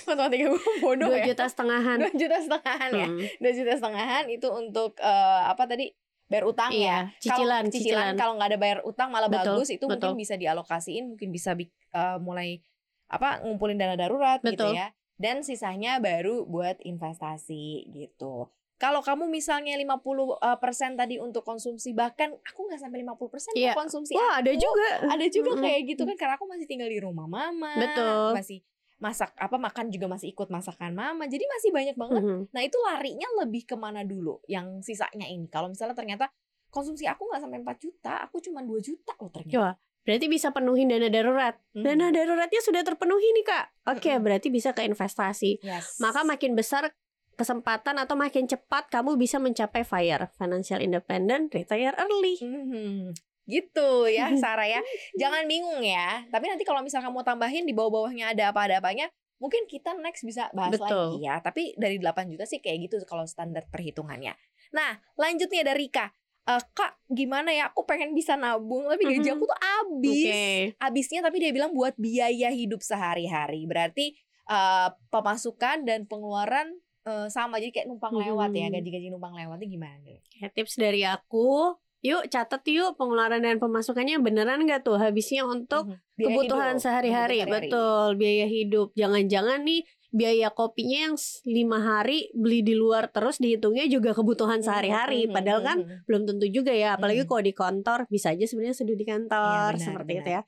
Matematika 0.04 0.46
gue 0.48 0.62
bodoh 0.84 1.08
Dua 1.08 1.18
ya. 1.18 1.26
juta 1.26 1.44
setengahan. 1.46 1.96
2 1.98 2.12
juta 2.14 2.36
setengahan 2.38 2.90
ya 2.92 3.06
Hmm. 3.08 3.24
dua 3.40 3.52
juta 3.52 3.72
setengahan 3.74 4.24
itu 4.28 4.48
untuk 4.48 4.94
eh, 4.96 5.42
apa 5.44 5.64
tadi 5.64 5.90
bayar 6.24 6.44
utang 6.46 6.70
Iya, 6.70 7.08
ya 7.08 7.20
cicilan, 7.20 7.64
kalau, 7.66 7.72
cicilan. 7.72 8.12
kalau 8.14 8.32
nggak 8.36 8.48
ada 8.48 8.58
bayar 8.58 8.78
utang 8.82 9.08
malah 9.08 9.28
Betul, 9.28 9.58
bagus 9.58 9.68
itu 9.70 9.84
mungkin 9.84 10.12
betul. 10.12 10.20
bisa 10.20 10.34
dialokasiin 10.34 11.04
mungkin 11.06 11.28
bisa 11.28 11.52
bi- 11.52 11.68
eh, 11.90 12.18
mulai 12.18 12.60
apa 13.06 13.40
ngumpulin 13.42 13.76
dana 13.76 13.92
darurat 13.94 14.40
gitu 14.40 14.56
Betul. 14.64 14.72
ya 14.74 14.88
dan 15.16 15.40
sisanya 15.40 16.00
baru 16.00 16.44
buat 16.44 16.80
investasi 16.80 17.64
gitu 17.90 18.48
kalau 18.82 18.98
kamu 18.98 19.30
misalnya 19.30 19.78
50% 19.78 20.42
eh, 20.42 20.58
persen 20.58 20.90
tadi 20.92 21.16
untuk 21.16 21.46
konsumsi 21.46 21.94
bahkan 21.94 22.34
aku 22.34 22.66
nggak 22.66 22.82
sampai 22.82 22.98
50% 23.00 23.30
persen 23.30 23.52
Iya. 23.54 23.72
konsumsi 23.72 24.12
Wah, 24.12 24.42
ada 24.42 24.50
aku. 24.50 24.58
juga. 24.58 24.88
ada 25.06 25.26
juga 25.28 25.50
Mm-mm. 25.54 25.62
kayak 25.62 25.80
gitu 25.86 26.02
kan 26.02 26.16
karena 26.18 26.34
aku 26.34 26.46
masih 26.50 26.66
tinggal 26.66 26.90
di 26.90 26.98
rumah 26.98 27.30
mama 27.30 27.78
Betul. 27.78 28.34
masih 28.34 28.58
masak 28.98 29.34
apa 29.34 29.54
makan 29.56 29.90
juga 29.90 30.06
masih 30.06 30.30
ikut 30.30 30.46
masakan 30.46 30.94
mama 30.94 31.26
jadi 31.26 31.42
masih 31.48 31.70
banyak 31.70 31.94
banget 31.94 32.22
Mhm. 32.22 32.40
Nah 32.50 32.62
itu 32.62 32.78
larinya 32.80 33.28
lebih 33.38 33.62
ke 33.64 33.74
mana 33.74 34.02
dulu 34.02 34.42
yang 34.46 34.78
sisanya 34.78 35.26
ini. 35.26 35.46
Kalau 35.46 35.66
misalnya 35.66 35.94
ternyata 35.94 36.30
konsumsi 36.68 37.04
aku 37.04 37.26
nggak 37.26 37.40
sampai 37.40 37.58
4 37.60 37.78
juta, 37.78 38.22
aku 38.22 38.38
cuma 38.40 38.62
2 38.62 38.78
juta 38.78 39.14
loh 39.18 39.30
ternyata. 39.30 39.58
Wah, 39.60 39.74
Berarti 40.02 40.26
bisa 40.26 40.50
penuhin 40.50 40.90
dana 40.90 41.06
darurat. 41.06 41.54
Hmm. 41.70 41.86
Dana 41.86 42.10
daruratnya 42.10 42.58
sudah 42.58 42.82
terpenuhi 42.82 43.22
nih, 43.38 43.46
Kak. 43.46 43.66
Oke, 43.86 44.10
Mm-mm. 44.10 44.26
berarti 44.26 44.50
bisa 44.50 44.74
ke 44.74 44.82
investasi. 44.82 45.62
Yes. 45.62 46.02
Maka 46.02 46.26
makin 46.26 46.58
besar 46.58 46.90
kesempatan 47.34 47.96
atau 47.98 48.14
makin 48.14 48.44
cepat 48.44 48.88
kamu 48.88 49.16
bisa 49.16 49.36
mencapai 49.38 49.82
FIRE, 49.82 50.30
financial 50.36 50.80
independent, 50.80 51.50
retire 51.50 51.94
early. 51.96 52.36
Mhm. 52.40 53.12
Gitu 53.42 53.88
ya 54.06 54.30
Sarah 54.42 54.68
ya. 54.68 54.80
Jangan 55.18 55.48
bingung 55.50 55.82
ya. 55.82 56.22
Tapi 56.30 56.46
nanti 56.46 56.62
kalau 56.62 56.80
misalnya 56.80 57.10
kamu 57.10 57.24
tambahin 57.24 57.64
di 57.66 57.74
bawah-bawahnya 57.74 58.32
ada 58.36 58.54
apa 58.54 58.60
ada 58.70 58.78
apanya, 58.78 59.10
mungkin 59.42 59.66
kita 59.66 59.98
next 59.98 60.22
bisa 60.22 60.46
bahas 60.54 60.78
Betul. 60.78 61.18
lagi 61.18 61.26
ya. 61.26 61.42
Tapi 61.42 61.74
dari 61.74 61.98
8 61.98 62.30
juta 62.30 62.46
sih 62.46 62.62
kayak 62.62 62.86
gitu 62.86 63.02
kalau 63.08 63.26
standar 63.26 63.66
perhitungannya. 63.66 64.36
Nah, 64.72 64.96
lanjutnya 65.18 65.66
dari 65.66 65.90
Rika. 65.90 66.06
Eh, 66.42 66.58
Kak, 66.74 67.06
gimana 67.06 67.54
ya? 67.54 67.70
Aku 67.70 67.86
pengen 67.86 68.18
bisa 68.18 68.34
nabung, 68.34 68.90
tapi 68.90 69.06
gaji 69.06 69.30
Mhm. 69.30 69.36
aku 69.38 69.44
tuh 69.46 69.60
habis. 69.62 70.74
Habisnya 70.74 71.22
tapi 71.22 71.38
dia 71.38 71.54
bilang 71.54 71.70
buat 71.70 71.94
biaya 71.94 72.50
hidup 72.50 72.82
sehari-hari 72.82 73.62
berarti 73.66 74.18
eh, 74.42 74.88
pemasukan 75.06 75.86
dan 75.86 76.02
pengeluaran 76.10 76.81
eh, 77.02 77.26
sama 77.28 77.58
jadi 77.58 77.72
kayak 77.74 77.86
numpang 77.90 78.14
lewat 78.14 78.50
ya 78.52 78.66
Hmm. 78.70 78.74
gaji-gaji 78.78 79.08
numpang 79.10 79.34
lewatnya 79.34 79.68
gimana 79.68 80.06
Ya, 80.38 80.46
tips 80.50 80.74
dari 80.74 81.02
aku, 81.02 81.78
yuk 82.02 82.26
catat 82.26 82.62
yuk 82.66 82.98
pengeluaran 82.98 83.42
dan 83.42 83.58
pemasukannya 83.58 84.18
beneran 84.18 84.62
nggak 84.66 84.82
tuh 84.82 84.98
habisnya 84.98 85.46
untuk. 85.46 85.86
Biaya 86.12 86.34
kebutuhan 86.34 86.76
sehari-hari 86.76 87.40
kebutuhan 87.40 87.62
betul 87.66 88.06
biaya 88.20 88.46
hidup 88.46 88.92
jangan-jangan 88.92 89.64
nih 89.64 89.80
biaya 90.12 90.52
kopinya 90.52 91.08
yang 91.08 91.16
lima 91.48 91.78
hari 91.80 92.28
beli 92.36 92.60
di 92.60 92.76
luar 92.76 93.08
terus 93.08 93.40
dihitungnya 93.40 93.88
juga 93.88 94.12
kebutuhan 94.12 94.60
sehari-hari 94.60 95.24
Mhm, 95.24 95.32
padahal 95.32 95.60
kan 95.64 95.78
mhm. 95.80 96.04
belum 96.04 96.22
tentu 96.28 96.46
juga 96.52 96.68
ya 96.68 97.00
apalagi 97.00 97.24
kalau 97.24 97.40
di 97.40 97.56
kantor 97.56 98.04
bisa 98.12 98.36
aja 98.36 98.44
sebenarnya 98.44 98.76
seduh 98.76 98.92
di 98.92 99.08
kantor 99.08 99.72
Iya, 99.72 99.72
benar, 99.72 99.86
seperti 99.88 100.12
itu 100.12 100.20
benar. 100.20 100.36
ya 100.36 100.40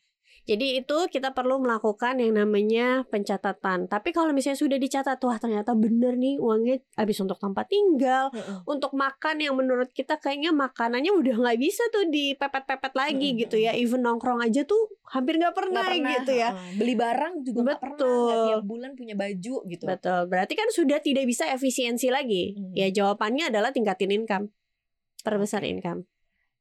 jadi 0.45 0.85
itu 0.85 1.09
kita 1.09 1.33
perlu 1.33 1.57
melakukan 1.57 2.21
yang 2.21 2.37
namanya 2.37 3.09
pencatatan. 3.09 3.89
Tapi 3.89 4.13
kalau 4.13 4.37
misalnya 4.37 4.61
sudah 4.61 4.77
dicatat 4.77 5.17
wah 5.25 5.41
ternyata 5.41 5.73
bener 5.73 6.21
nih 6.21 6.37
uangnya 6.37 6.85
habis 7.01 7.17
untuk 7.19 7.41
tempat 7.41 7.65
tinggal 7.67 8.29
Mhm. 8.29 8.69
untuk 8.69 8.93
makan 8.93 9.41
yang 9.41 9.57
menurut 9.57 9.89
kita 9.91 10.21
kayaknya 10.21 10.53
makanannya 10.53 11.17
udah 11.17 11.35
nggak 11.41 11.59
bisa 11.59 11.81
tuh 11.89 12.05
dipepet-pepet 12.13 12.93
lagi 12.93 13.29
Mm-mm. 13.33 13.41
gitu 13.49 13.57
ya. 13.57 13.73
Even 13.73 14.05
nongkrong 14.05 14.45
aja 14.45 14.69
tuh 14.69 14.93
hampir 15.09 15.41
nggak 15.41 15.57
pernah, 15.57 15.81
pernah, 15.81 16.13
gitu 16.21 16.33
ya. 16.37 16.53
beli 16.77 16.93
barang 16.93 17.41
juga 17.41 17.59
nggak 17.65 17.81
pernah 17.81 17.97
Betul. 17.97 18.45
tiap 18.53 18.63
bulan 18.65 18.91
punya 18.93 19.15
baju 19.17 19.57
gitu. 19.65 19.85
Betul. 19.89 20.21
Berarti 20.29 20.53
kan 20.53 20.69
sudah 20.69 21.01
tidak 21.01 21.25
bisa 21.25 21.49
efisiensi 21.49 22.13
lagi. 22.13 22.53
Hmm. 22.55 22.77
ya 22.77 22.93
jawabannya 22.93 23.49
adalah 23.49 23.73
tingkatin 23.73 24.13
income. 24.13 24.53
Perbesar 25.25 25.65
income 25.65 26.05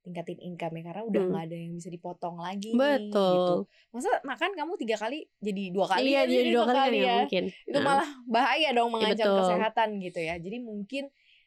tingkatin 0.03 0.35
income 0.37 0.75
ya 0.75 0.83
karena 0.85 1.01
udah 1.01 1.17
Hmm. 1.17 1.31
nggak 1.31 1.43
ada 1.45 1.55
yang 1.57 1.73
bisa 1.73 1.87
dipotong 1.87 2.35
lagi 2.37 2.69
gitu. 2.69 2.83
betul 2.83 3.57
masa 3.89 4.09
makan 4.21 4.51
kamu 4.51 4.73
tiga 4.77 4.95
kali 4.97 5.19
jadi 5.39 5.63
dua 5.69 5.85
kali 5.87 6.03
iya 6.05 6.21
ya, 6.21 6.29
jadi 6.29 6.49
dua 6.51 6.65
kali 6.65 6.75
kan 6.75 6.91
nggak 6.91 7.07
ya 7.07 7.15
mungkin 7.17 7.43
itu 7.47 7.71
Nah, 7.73 7.83
malah 7.83 8.09
bahaya 8.25 8.69
dong 8.71 8.89
mengancam 8.89 9.25
betul. 9.25 9.39
kesehatan 9.39 9.89
gitu 9.97 10.19
ya 10.19 10.35
jadi 10.37 10.57
mungkin 10.59 11.03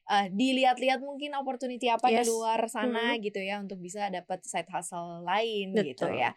eh, 0.06 0.26
dilihat-lihat 0.30 1.00
mungkin 1.00 1.34
opportunity 1.34 1.86
apa 1.86 2.06
Yes. 2.08 2.24
di 2.24 2.30
luar 2.30 2.60
sana 2.66 3.18
gitu 3.18 3.38
ya 3.38 3.58
untuk 3.58 3.76
bisa 3.76 4.06
dapat 4.08 4.40
side 4.42 4.70
hustle 4.70 5.20
lain 5.20 5.74
gitu 5.74 6.06
Betul. 6.06 6.16
ya 6.16 6.30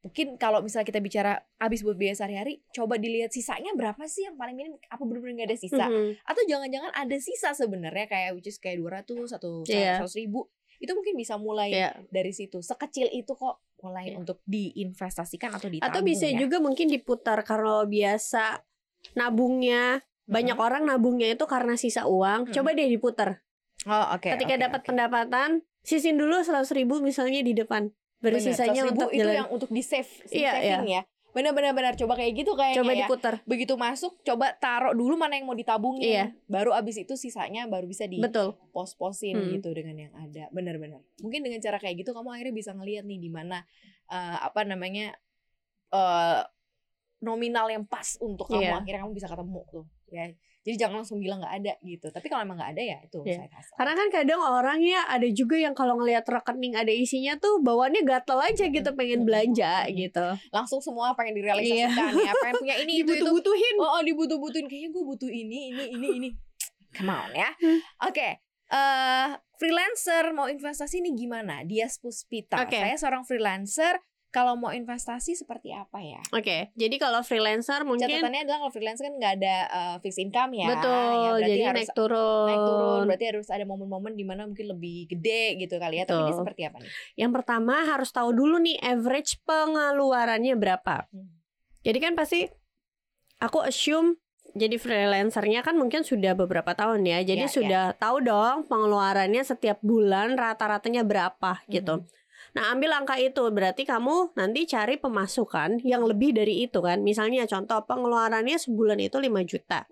mungkin 0.00 0.26
kalau 0.34 0.64
misalnya 0.64 0.88
kita 0.88 0.96
bicara 0.98 1.32
habis 1.54 1.84
buat 1.84 1.92
biaya 1.92 2.16
sehari-hari 2.16 2.64
coba 2.72 2.96
dilihat 2.96 3.28
sisanya 3.28 3.76
berapa 3.76 4.00
sih 4.08 4.24
yang 4.24 4.34
paling 4.34 4.56
minim 4.56 4.72
apa 4.82 4.96
benar-benar 4.98 5.36
nggak 5.36 5.48
ada 5.52 5.58
sisa 5.60 5.86
mhm. 5.86 6.16
atau 6.24 6.42
jangan-jangan 6.48 6.92
ada 6.96 7.16
sisa 7.20 7.52
sebenarnya 7.52 8.08
kayak 8.08 8.30
which 8.32 8.48
is 8.48 8.56
kayak 8.56 8.80
200 8.80 9.04
atau 9.30 9.60
Iya. 9.62 10.00
100 10.00 10.16
ribu 10.16 10.48
itu 10.80 10.92
mungkin 10.92 11.14
bisa 11.14 11.36
mulai 11.36 11.68
Iya. 11.70 11.92
dari 12.08 12.32
situ 12.32 12.58
sekecil 12.58 13.12
itu 13.12 13.32
kok 13.32 13.60
mulai 13.80 14.10
Iya. 14.10 14.16
untuk 14.16 14.40
diinvestasikan 14.44 15.52
atau 15.52 15.68
ditabung 15.68 15.86
atau 15.86 16.00
bisa 16.00 16.26
ya. 16.26 16.40
juga 16.40 16.56
mungkin 16.58 16.88
diputar 16.88 17.44
kalau 17.44 17.84
biasa 17.84 18.64
nabungnya 19.14 20.00
banyak 20.24 20.54
Mhm. 20.54 20.62
orang 20.62 20.82
nabungnya 20.86 21.28
itu 21.28 21.44
karena 21.44 21.74
sisa 21.74 22.06
uang 22.06 22.48
Mhm. 22.48 22.52
coba 22.52 22.70
dia 22.72 22.86
diputar 22.86 23.44
oh 23.84 24.06
oke 24.14 24.28
ketika 24.30 24.54
oke, 24.54 24.62
dapat 24.62 24.80
oke. 24.80 24.88
pendapatan 24.88 25.50
sisin 25.80 26.16
dulu 26.16 26.40
seratus 26.40 26.70
ribu 26.70 27.00
misalnya 27.00 27.40
di 27.40 27.52
depan 27.52 27.88
baru 28.20 28.36
Bener, 28.36 28.46
sisanya 28.52 28.82
100.000 28.84 28.92
untuk 28.94 29.10
itu 29.10 29.20
jalan 29.20 29.34
yang 29.34 29.48
untuk 29.48 29.70
di 29.70 29.80
save 29.80 30.10
Iya, 30.28 30.52
saving 30.54 30.86
ya 30.86 31.02
benar-benar 31.30 31.72
benar 31.72 31.94
coba 31.94 32.14
kayak 32.14 32.32
gitu 32.36 32.52
kayaknya 32.54 32.78
coba 32.82 32.92
ya. 32.92 32.98
diputar. 33.06 33.34
Begitu 33.46 33.74
masuk 33.74 34.18
coba 34.22 34.52
taruh 34.58 34.92
dulu 34.92 35.14
mana 35.14 35.38
yang 35.38 35.46
mau 35.46 35.54
ditabungin. 35.54 36.02
Iya. 36.02 36.24
baru 36.46 36.74
abis 36.74 37.02
itu 37.02 37.14
sisanya 37.14 37.66
baru 37.66 37.86
bisa 37.86 38.06
di 38.06 38.18
betul. 38.18 38.58
pos-posin 38.70 39.38
Hmm. 39.38 39.50
gitu 39.54 39.70
dengan 39.70 39.96
yang 39.96 40.14
ada. 40.14 40.50
Benar-benar 40.50 41.00
mungkin 41.22 41.40
dengan 41.42 41.58
cara 41.58 41.78
kayak 41.78 42.02
gitu 42.02 42.10
kamu 42.10 42.34
akhirnya 42.34 42.54
bisa 42.54 42.70
ngelihat 42.74 43.06
nih 43.06 43.18
di 43.18 43.30
mana 43.30 43.62
eh, 44.06 44.38
apa 44.42 44.66
namanya 44.66 45.14
eh 45.90 46.42
nominal 47.20 47.68
yang 47.68 47.84
pas 47.84 48.16
untuk 48.18 48.48
kamu. 48.48 48.64
Iya. 48.64 48.80
akhirnya 48.80 49.00
kamu 49.04 49.14
bisa 49.14 49.28
ketemu 49.28 49.60
tuh 49.68 49.84
ya 50.08 50.32
jadi 50.60 50.76
jangan 50.86 51.00
langsung 51.00 51.16
bilang 51.24 51.40
nggak 51.40 51.54
ada 51.64 51.72
gitu. 51.80 52.12
Tapi 52.12 52.26
kalau 52.28 52.44
emang 52.44 52.60
nggak 52.60 52.72
ada 52.76 52.82
ya 52.84 52.98
itu 53.00 53.18
Iya. 53.24 53.40
side 53.40 53.52
hustle. 53.56 53.76
karena 53.80 53.94
kan 53.96 54.08
kadang 54.12 54.40
orang 54.44 54.78
ya 54.84 55.00
ada 55.08 55.28
juga 55.32 55.56
yang 55.56 55.72
kalau 55.72 55.96
ngelihat 55.96 56.28
rekening 56.28 56.76
ada 56.76 56.92
isinya 56.92 57.40
tuh 57.40 57.64
bawaannya 57.64 58.04
gatel 58.04 58.36
aja 58.44 58.68
gitu 58.68 58.90
pengen 58.92 59.24
belanja 59.24 59.88
gitu. 59.88 60.26
Langsung 60.52 60.84
semua 60.84 61.16
pengen 61.16 61.40
direalisasikan 61.40 62.12
ya. 62.12 62.32
Pengen 62.44 62.56
punya 62.60 62.76
ini 62.76 62.92
itu 63.00 63.08
itu. 63.08 63.24
Dibutuh-butuhin. 63.24 63.74
Oh, 63.80 63.90
oh 63.96 64.02
dibutuh-butuhin. 64.04 64.66
Kayaknya 64.68 64.90
gue 64.92 65.04
butuh 65.08 65.30
ini 65.32 65.58
ini 65.72 65.84
ini 65.96 66.08
ini. 66.20 66.28
Come 66.92 67.08
on 67.08 67.30
ya. 67.32 67.50
Hmm. 67.56 67.80
oke 68.10 68.28
eh 68.70 69.28
freelancer 69.58 70.30
mau 70.30 70.46
investasi 70.46 71.02
ini 71.02 71.16
gimana? 71.16 71.66
Dias 71.66 71.98
Puspita. 71.98 72.62
Oke. 72.62 72.78
saya 72.78 72.96
seorang 72.96 73.26
freelancer 73.26 73.98
kalau 74.30 74.56
mau 74.56 74.72
investasi 74.72 75.36
seperti 75.36 75.76
apa 75.76 76.00
ya 76.00 76.22
oke 76.32 76.72
jadi 76.72 76.96
kalau 76.96 77.20
freelancer 77.20 77.84
mungkin 77.84 78.08
catatannya 78.08 78.46
adalah 78.46 78.58
kalau 78.64 78.72
freelancer 78.72 79.04
kan 79.10 79.14
nggak 79.18 79.34
ada 79.42 79.56
eh, 79.68 79.96
fixed 80.00 80.22
income 80.22 80.56
ya 80.56 80.68
betul 80.72 81.10
ya, 81.20 81.30
jadi 81.44 81.62
harus 81.74 81.86
naik 81.86 81.98
turun 81.98 82.46
naik 82.48 82.62
turun 82.64 83.02
berarti 83.10 83.26
harus 83.28 83.46
ada 83.50 83.64
momen-momen 83.66 84.14
di 84.14 84.24
mana 84.24 84.48
mungkin 84.48 84.70
lebih 84.70 85.10
gede 85.10 85.58
gitu 85.60 85.76
kali 85.76 86.00
ya 86.00 86.06
tapi 86.06 86.20
ini 86.20 86.32
Betul. 86.32 86.40
seperti 86.46 86.62
apa 86.66 86.76
nih 86.80 86.92
Yang 87.18 87.30
pertama 87.40 87.74
harus 87.88 88.10
tahu 88.12 88.30
dulu 88.32 88.56
nih 88.62 88.76
average 88.80 89.40
pengeluarannya 89.44 90.54
berapa. 90.54 91.10
Hmm. 91.10 91.30
Jadi 91.80 91.98
kan 91.98 92.12
pasti 92.14 92.46
aku 93.40 93.64
assume 93.64 94.20
jadi 94.50 94.76
freelancernya 94.82 95.62
kan 95.62 95.78
mungkin 95.78 96.02
sudah 96.02 96.34
beberapa 96.34 96.74
tahun 96.74 97.06
ya. 97.06 97.22
Jadi 97.22 97.46
Ya, 97.46 97.50
sudah 97.50 97.84
tahu 97.94 98.26
dong 98.26 98.66
pengeluarannya 98.66 99.42
setiap 99.46 99.78
bulan 99.80 100.34
rata-ratanya 100.34 101.06
berapa 101.06 101.62
gitu. 101.70 102.02
Nah, 102.50 102.74
ambil 102.74 102.90
angka 102.96 103.14
itu 103.20 103.46
berarti 103.54 103.86
kamu 103.86 104.34
nanti 104.34 104.66
cari 104.66 104.98
pemasukan 104.98 105.82
yang 105.86 106.02
lebih 106.02 106.34
dari 106.34 106.66
itu 106.66 106.82
kan. 106.82 107.00
Misalnya 107.06 107.46
contoh 107.46 107.86
pengeluarannya 107.86 108.58
sebulan 108.58 108.98
itu 108.98 109.22
5 109.22 109.42
juta 109.46 109.86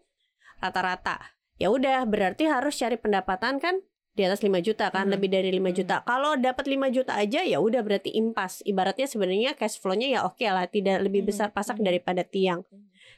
rata-rata. 0.59 1.39
Ya 1.59 1.71
udah 1.71 2.03
berarti 2.07 2.47
harus 2.51 2.75
cari 2.79 2.99
pendapatan 2.99 3.63
kan 3.63 3.79
di 4.19 4.27
atas 4.27 4.43
5 4.43 4.59
juta 4.59 4.91
kan, 4.91 5.07
Mhm. 5.07 5.13
lebih 5.15 5.29
dari 5.31 5.51
5 5.55 5.71
Mhm. 5.71 5.79
juta. 5.79 6.03
Kalau 6.03 6.35
dapat 6.35 6.67
5 6.67 6.91
juta 6.91 7.15
aja 7.15 7.47
ya 7.47 7.63
udah 7.63 7.83
berarti 7.87 8.11
impas. 8.19 8.67
Ibaratnya 8.67 9.07
sebenarnya 9.07 9.55
cash 9.55 9.79
flow-nya 9.79 10.11
ya 10.11 10.21
oke 10.27 10.43
lah, 10.43 10.67
tidak 10.67 11.07
lebih 11.07 11.23
Mhm. 11.23 11.29
besar 11.31 11.49
pasak 11.55 11.79
Mhm. 11.79 11.87
daripada 11.87 12.27
tiang. 12.27 12.67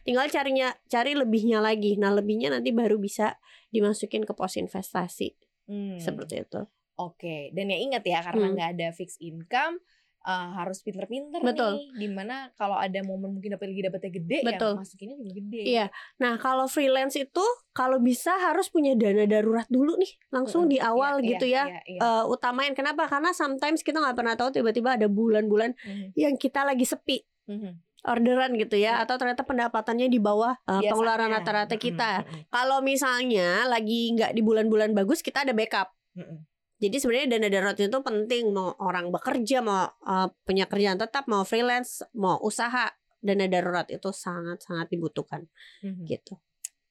Tinggal 0.04 0.28
carinya 0.28 0.76
cari 0.88 1.16
lebihnya 1.16 1.60
lagi. 1.60 1.96
Nah, 1.96 2.12
lebihnya 2.12 2.52
nanti 2.52 2.72
baru 2.72 3.00
bisa 3.00 3.40
dimasukin 3.72 4.24
ke 4.28 4.32
pos 4.36 4.56
investasi 4.60 5.36
Hmm. 5.68 5.96
seperti 5.96 6.44
itu. 6.44 6.60
Oke, 7.00 7.48
dan 7.50 7.66
ya 7.66 7.78
ingat 7.78 8.02
ya 8.04 8.20
karena 8.20 8.44
Hmm. 8.44 8.54
nggak 8.54 8.70
ada 8.74 8.88
fixed 8.90 9.16
income 9.18 9.80
uh, 10.20 10.52
harus 10.54 10.80
pinter-pinter 10.80 11.40
Betul. 11.40 11.80
nih. 11.80 11.88
Di 11.96 12.08
mana 12.08 12.36
kalau 12.54 12.76
ada 12.76 13.00
momen 13.00 13.32
mungkin 13.32 13.56
dapat 13.56 13.72
lagi 13.72 13.82
dapatnya 13.82 14.12
gede 14.14 14.38
Betul. 14.44 14.72
ya 14.72 14.78
masukinnya 14.78 15.16
juga 15.16 15.32
gede. 15.34 15.62
Iya. 15.64 15.86
Nah, 16.18 16.36
kalau 16.36 16.66
freelance 16.66 17.16
itu 17.16 17.44
kalau 17.72 17.96
bisa 17.98 18.36
harus 18.38 18.68
punya 18.68 18.92
dana 18.92 19.24
darurat 19.24 19.64
dulu 19.66 19.96
nih, 19.96 20.12
langsung 20.28 20.68
Mm-mm. 20.68 20.74
di 20.74 20.78
awal 20.78 21.14
Iya, 21.18 21.28
gitu 21.30 21.46
iya, 21.46 21.56
ya. 21.56 21.64
iya, 21.66 21.80
iya. 21.88 22.00
Eh, 22.02 22.24
utamain 22.26 22.72
kenapa? 22.72 23.08
Karena 23.08 23.32
sometimes 23.32 23.80
kita 23.80 23.96
nggak 23.96 24.12
pernah 24.14 24.36
tahu 24.36 24.52
tiba-tiba 24.52 24.94
ada 24.94 25.08
bulan-bulan 25.08 25.72
Mhm, 25.80 26.12
yang 26.14 26.36
kita 26.36 26.62
lagi 26.62 26.84
sepi 26.84 27.24
mhm. 27.48 27.80
orderan 28.02 28.52
gitu 28.56 28.76
ya, 28.76 29.00
Iya. 29.00 29.04
atau 29.04 29.16
ternyata 29.16 29.40
pendapatannya 29.42 30.04
di 30.06 30.16
bawah 30.16 30.52
Biasanya. 30.62 30.88
pengeluaran 30.90 31.30
rata-rata 31.32 31.76
kita. 31.76 32.12
mhm, 32.22 32.48
Kalau 32.48 32.80
misalnya 32.80 33.64
lagi 33.64 34.12
nggak 34.12 34.32
di 34.32 34.40
bulan-bulan 34.40 34.92
bagus, 34.92 35.20
kita 35.20 35.44
ada 35.44 35.52
backup. 35.52 35.88
mhm. 36.12 36.44
Jadi 36.80 36.96
sebenarnya 36.96 37.28
dana 37.36 37.48
darurat 37.52 37.76
itu 37.76 37.98
penting 38.00 38.44
mau 38.50 38.72
orang 38.80 39.12
bekerja 39.12 39.60
mau 39.60 39.84
eh, 40.00 40.28
punya 40.42 40.64
kerjaan 40.64 40.96
tetap 40.96 41.28
mau 41.28 41.44
freelance 41.44 42.00
mau 42.16 42.40
usaha 42.40 42.88
dana 43.20 43.46
darurat 43.46 43.84
itu 43.92 44.08
sangat-sangat 44.08 44.88
dibutuhkan 44.88 45.44
Mhm. 45.84 46.08
gitu. 46.08 46.40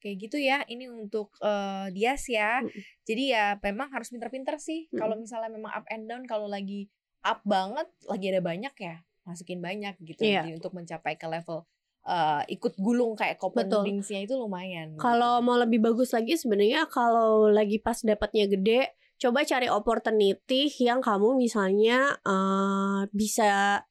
Kayak 0.00 0.16
gitu 0.16 0.38
ya. 0.40 0.64
Ini 0.64 0.88
untuk 0.88 1.34
uh, 1.44 1.92
Dias 1.92 2.24
ya. 2.24 2.64
Mm-mm. 2.64 2.82
Jadi 3.04 3.36
ya 3.36 3.60
memang 3.60 3.92
harus 3.92 4.08
pinter-pinter 4.08 4.56
sih. 4.56 4.88
Mm-mm. 4.88 4.96
Kalau 4.96 5.14
misalnya 5.18 5.52
memang 5.52 5.68
up 5.76 5.84
and 5.92 6.08
down, 6.08 6.24
kalau 6.24 6.48
lagi 6.48 6.88
up 7.20 7.44
banget, 7.44 7.84
lagi 8.08 8.32
ada 8.32 8.40
banyak 8.40 8.72
ya 8.80 9.04
masukin 9.28 9.60
banyak 9.60 9.92
gitu. 10.00 10.24
Iya. 10.24 10.40
Jadi 10.48 10.56
untuk 10.56 10.72
mencapai 10.72 11.20
ke 11.20 11.28
level 11.28 11.68
uh, 12.08 12.42
ikut 12.48 12.80
gulung 12.80 13.12
kayak 13.12 13.36
Copen 13.36 13.68
Betul. 13.68 13.84
Itu 14.00 14.40
lumayan. 14.40 14.96
gitu. 14.96 15.02
Kalau 15.02 15.44
mau 15.44 15.60
lebih 15.60 15.84
bagus 15.84 16.16
lagi 16.16 16.38
sebenarnya 16.38 16.88
kalau 16.88 17.52
lagi 17.52 17.76
pas 17.76 18.00
dapatnya 18.00 18.48
gede, 18.48 18.96
coba 19.20 19.44
cari 19.44 19.68
opportunity 19.68 20.72
yang 20.80 21.04
kamu 21.04 21.36
misalnya 21.36 22.16
eh, 22.24 23.00
bisa 23.12 23.84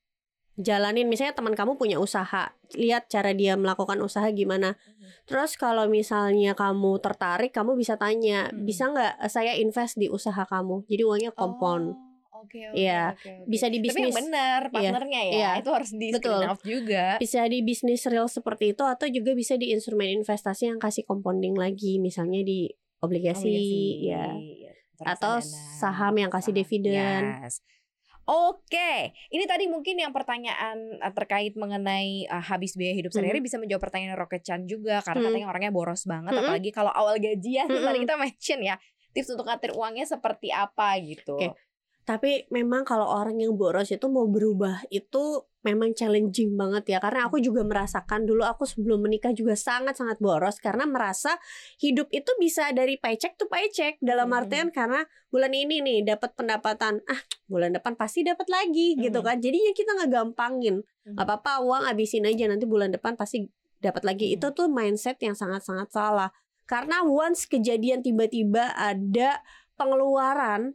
jalanin 0.60 1.08
misalnya 1.08 1.38
teman 1.38 1.56
kamu 1.56 1.80
punya 1.80 2.02
usaha, 2.04 2.52
lihat 2.76 3.08
cara 3.08 3.32
dia 3.32 3.56
melakukan 3.56 3.96
usaha 4.04 4.28
gimana. 4.34 4.76
Mhm. 4.76 5.08
Terus 5.30 5.56
kalau 5.56 5.88
misalnya 5.88 6.52
kamu 6.58 7.00
tertarik, 7.00 7.54
kamu 7.56 7.78
bisa 7.80 7.96
tanya, 7.96 8.50
Mm-mm. 8.52 8.66
bisa 8.68 8.90
nggak 8.92 9.14
eh, 9.24 9.32
saya 9.32 9.54
invest 9.56 9.96
di 9.96 10.12
usaha 10.12 10.44
kamu? 10.44 10.84
Jadi 10.90 11.04
uangnya 11.06 11.32
kompon. 11.32 11.96
Oh, 11.96 12.08
Oke, 12.40 12.72
oke, 12.72 12.80
Iya. 12.80 13.20
oke, 13.20 13.44
oke. 13.44 13.52
Bisa 13.52 13.68
di 13.68 13.84
Tapi 13.84 13.86
bisnis. 13.92 14.04
yang 14.16 14.20
benar 14.32 14.62
partnernya 14.72 15.22
ya. 15.28 15.32
iya. 15.36 15.50
Itu 15.60 15.76
harus 15.76 15.92
di 15.92 16.08
Betul. 16.08 16.40
out 16.48 16.64
juga. 16.64 17.20
Bisa 17.20 17.44
di 17.52 17.60
bisnis 17.60 18.00
real 18.08 18.32
seperti 18.32 18.72
itu 18.72 18.84
atau 18.88 19.12
juga 19.12 19.36
bisa 19.36 19.60
di 19.60 19.76
instrumen 19.76 20.08
investasi 20.24 20.72
yang 20.72 20.80
kasih 20.80 21.04
compounding 21.04 21.52
lagi, 21.60 22.00
misalnya 22.00 22.40
di 22.40 22.72
obligasi, 23.04 23.52
ya. 24.08 24.32
Atau 25.06 25.40
saham 25.78 26.16
yang 26.16 26.28
kasih 26.28 26.52
saham. 26.52 26.60
dividen. 26.60 27.22
Yes. 27.44 27.62
Oke, 28.24 29.10
ini 29.34 29.50
tadi 29.50 29.66
mungkin 29.66 29.98
yang 29.98 30.14
pertanyaan 30.14 31.02
uh, 31.02 31.10
terkait 31.10 31.58
mengenai 31.58 32.30
uh, 32.30 32.38
habis 32.38 32.78
biaya 32.78 32.94
hidup 32.94 33.10
sehari-hari 33.10 33.42
bisa 33.42 33.58
menjawab 33.58 33.82
pertanyaan 33.82 34.14
Rocket 34.14 34.46
Chan 34.46 34.70
juga 34.70 35.02
karena 35.02 35.18
Hmm. 35.18 35.28
katanya 35.34 35.48
orangnya 35.50 35.72
boros 35.74 36.06
banget 36.06 36.30
Mm-mm. 36.30 36.46
apalagi 36.46 36.70
kalau 36.70 36.94
awal 36.94 37.18
gajian 37.18 37.66
Mm-mm. 37.66 37.82
tadi 37.82 37.98
kita 38.06 38.16
mention 38.22 38.60
ya 38.62 38.78
tips 39.10 39.34
untuk 39.34 39.50
ngatur 39.50 39.74
uangnya 39.74 40.06
seperti 40.06 40.54
apa 40.54 41.02
gitu. 41.02 41.42
Oke. 41.42 41.58
Tapi 42.10 42.50
memang 42.50 42.82
kalau 42.90 43.06
orang 43.06 43.38
yang 43.38 43.54
boros 43.54 43.94
itu 43.94 44.10
mau 44.10 44.26
berubah 44.26 44.82
itu 44.90 45.46
memang 45.62 45.94
challenging 45.94 46.58
banget 46.58 46.96
ya 46.96 46.98
karena 46.98 47.30
aku 47.30 47.38
juga 47.38 47.62
merasakan 47.62 48.26
dulu 48.26 48.42
aku 48.42 48.66
sebelum 48.66 49.06
menikah 49.06 49.30
juga 49.30 49.54
sangat-sangat 49.54 50.18
boros 50.18 50.58
karena 50.58 50.90
merasa 50.90 51.38
hidup 51.78 52.10
itu 52.10 52.34
bisa 52.42 52.74
dari 52.74 52.98
paycheck 52.98 53.38
to 53.38 53.46
paycheck 53.46 54.02
dalam 54.02 54.34
Hmm. 54.34 54.40
artian 54.42 54.68
karena 54.74 55.06
bulan 55.30 55.54
ini 55.54 55.86
nih 55.86 56.00
dapat 56.02 56.34
pendapatan 56.34 57.04
ah 57.06 57.22
bulan 57.46 57.78
depan 57.78 57.94
pasti 57.94 58.26
dapat 58.26 58.50
lagi 58.50 58.98
gitu 58.98 59.22
Hmm. 59.22 59.28
kan 59.30 59.36
jadinya 59.44 59.70
kita 59.76 59.92
nggak 60.00 60.10
gampangin 60.10 60.82
Hmm. 61.06 61.18
apa-apa 61.20 61.62
uang 61.62 61.84
habisin 61.92 62.26
aja 62.26 62.50
nanti 62.50 62.66
bulan 62.66 62.90
depan 62.90 63.20
pasti 63.20 63.46
dapat 63.84 64.02
lagi 64.08 64.32
Hmm. 64.32 64.36
itu 64.40 64.48
tuh 64.56 64.66
mindset 64.72 65.20
yang 65.22 65.36
sangat-sangat 65.38 65.94
salah 65.94 66.32
karena 66.66 67.06
once 67.06 67.46
kejadian 67.46 68.02
tiba-tiba 68.02 68.74
ada 68.74 69.44
pengeluaran 69.76 70.74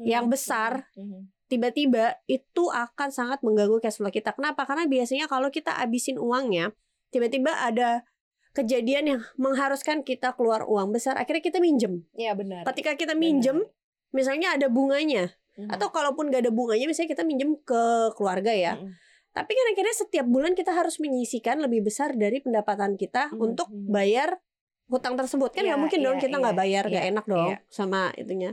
yang 0.00 0.26
Hmm. 0.26 0.32
besar 0.32 0.72
Hmm. 0.98 1.30
tiba-tiba 1.46 2.18
itu 2.26 2.64
akan 2.72 3.08
sangat 3.14 3.38
mengganggu 3.46 3.78
cash 3.78 4.00
flow 4.00 4.10
kita. 4.10 4.34
Kenapa? 4.34 4.66
Karena 4.66 4.88
biasanya 4.90 5.30
kalau 5.30 5.52
kita 5.52 5.70
habisin 5.76 6.18
uangnya, 6.18 6.74
tiba-tiba 7.14 7.54
ada 7.62 8.02
kejadian 8.54 9.04
yang 9.06 9.20
mengharuskan 9.38 10.06
kita 10.06 10.34
keluar 10.38 10.62
uang 10.66 10.94
besar, 10.94 11.18
akhirnya 11.18 11.42
kita 11.42 11.58
minjem. 11.58 12.06
Iya 12.14 12.38
benar. 12.38 12.62
Ketika 12.70 12.94
kita 12.94 13.14
Benar. 13.14 13.22
minjem, 13.22 13.58
misalnya 14.14 14.54
ada 14.54 14.70
bunganya, 14.70 15.34
Mhm. 15.58 15.70
atau 15.74 15.90
kalaupun 15.90 16.30
gak 16.30 16.46
ada 16.46 16.54
bunganya, 16.54 16.86
misalnya 16.86 17.18
kita 17.18 17.26
minjem 17.26 17.58
ke 17.62 17.82
keluarga 18.14 18.50
ya. 18.54 18.78
Mhm. 18.78 18.90
Tapi 19.34 19.50
kan 19.50 19.66
akhirnya 19.74 19.94
setiap 19.94 20.26
bulan 20.30 20.54
kita 20.54 20.70
harus 20.70 21.02
menyisikan 21.02 21.58
lebih 21.58 21.82
besar 21.82 22.14
dari 22.14 22.38
pendapatan 22.38 22.94
kita 22.94 23.34
Mhm, 23.34 23.38
untuk 23.42 23.66
mhm. 23.70 23.90
bayar 23.90 24.38
hutang 24.86 25.18
tersebut. 25.18 25.50
Kan 25.50 25.66
Iya, 25.66 25.74
nggak 25.74 25.80
mungkin 25.82 26.00
dong 26.06 26.16
iya, 26.18 26.22
kita 26.22 26.36
nggak 26.38 26.54
iya, 26.54 26.62
bayar, 26.62 26.84
nggak 26.86 27.04
iya, 27.06 27.10
enak 27.10 27.24
dong 27.26 27.50
iya. 27.50 27.58
sama 27.66 28.00
itunya. 28.14 28.50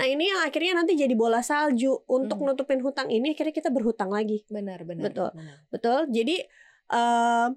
Nah 0.00 0.08
ini 0.08 0.32
yang 0.32 0.40
akhirnya 0.40 0.80
nanti 0.80 0.96
jadi 0.96 1.12
bola 1.12 1.44
salju 1.44 2.08
untuk 2.08 2.40
Mhm. 2.40 2.46
nutupin 2.56 2.80
hutang 2.80 3.12
ini 3.12 3.36
akhirnya 3.36 3.52
kita 3.52 3.68
berhutang 3.68 4.08
lagi. 4.08 4.48
Benar, 4.48 4.80
benar. 4.88 5.12
Betul. 5.12 5.30
benar. 5.36 5.56
Betul. 5.68 6.00
Jadi 6.08 6.36
eh 6.90 7.48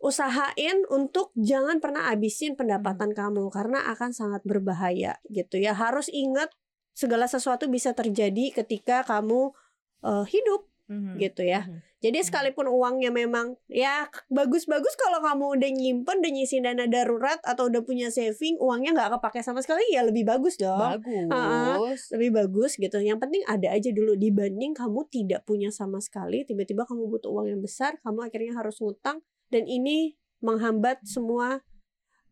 usahain 0.00 0.80
untuk 0.88 1.28
jangan 1.36 1.76
pernah 1.76 2.08
habisin 2.08 2.56
pendapatan 2.56 3.12
kamu 3.12 3.52
karena 3.52 3.84
akan 3.92 4.16
sangat 4.16 4.40
berbahaya 4.48 5.20
gitu 5.28 5.60
ya. 5.60 5.76
Harus 5.76 6.08
ingat 6.08 6.48
segala 6.96 7.28
sesuatu 7.28 7.68
bisa 7.68 7.92
terjadi 7.92 8.48
ketika 8.64 9.04
kamu 9.04 9.52
eh, 10.00 10.24
hidup 10.24 10.69
Mhm. 10.90 11.22
gitu 11.22 11.46
ya. 11.46 11.62
Mhm. 11.70 11.78
Jadi 12.00 12.18
Mhm. 12.18 12.26
sekalipun 12.26 12.66
uangnya 12.66 13.14
memang 13.14 13.54
ya 13.70 14.10
bagus-bagus 14.26 14.98
kalau 14.98 15.22
kamu 15.22 15.44
udah 15.54 15.70
nyimpen, 15.70 16.18
udah 16.18 16.32
nyisiin 16.34 16.66
dana 16.66 16.90
darurat 16.90 17.38
atau 17.46 17.70
udah 17.70 17.86
punya 17.86 18.10
saving, 18.10 18.58
uangnya 18.58 18.98
nggak 18.98 19.10
kepake 19.20 19.46
sama 19.46 19.62
sekali 19.62 19.86
ya 19.94 20.02
lebih 20.02 20.26
bagus 20.26 20.58
dong. 20.58 20.98
Bagus. 20.98 22.10
lebih 22.10 22.30
bagus 22.34 22.74
gitu. 22.74 22.98
Yang 22.98 23.22
penting 23.22 23.42
ada 23.46 23.70
aja 23.70 23.94
dulu 23.94 24.18
dibanding 24.18 24.74
kamu 24.74 25.06
tidak 25.12 25.46
punya 25.46 25.70
sama 25.70 26.02
sekali, 26.02 26.42
tiba-tiba 26.42 26.82
kamu 26.82 27.06
butuh 27.06 27.30
uang 27.30 27.46
yang 27.54 27.62
besar, 27.62 28.02
kamu 28.02 28.26
akhirnya 28.26 28.58
harus 28.58 28.82
ngutang 28.82 29.22
dan 29.54 29.64
ini 29.70 30.18
menghambat 30.42 31.04
semua 31.06 31.62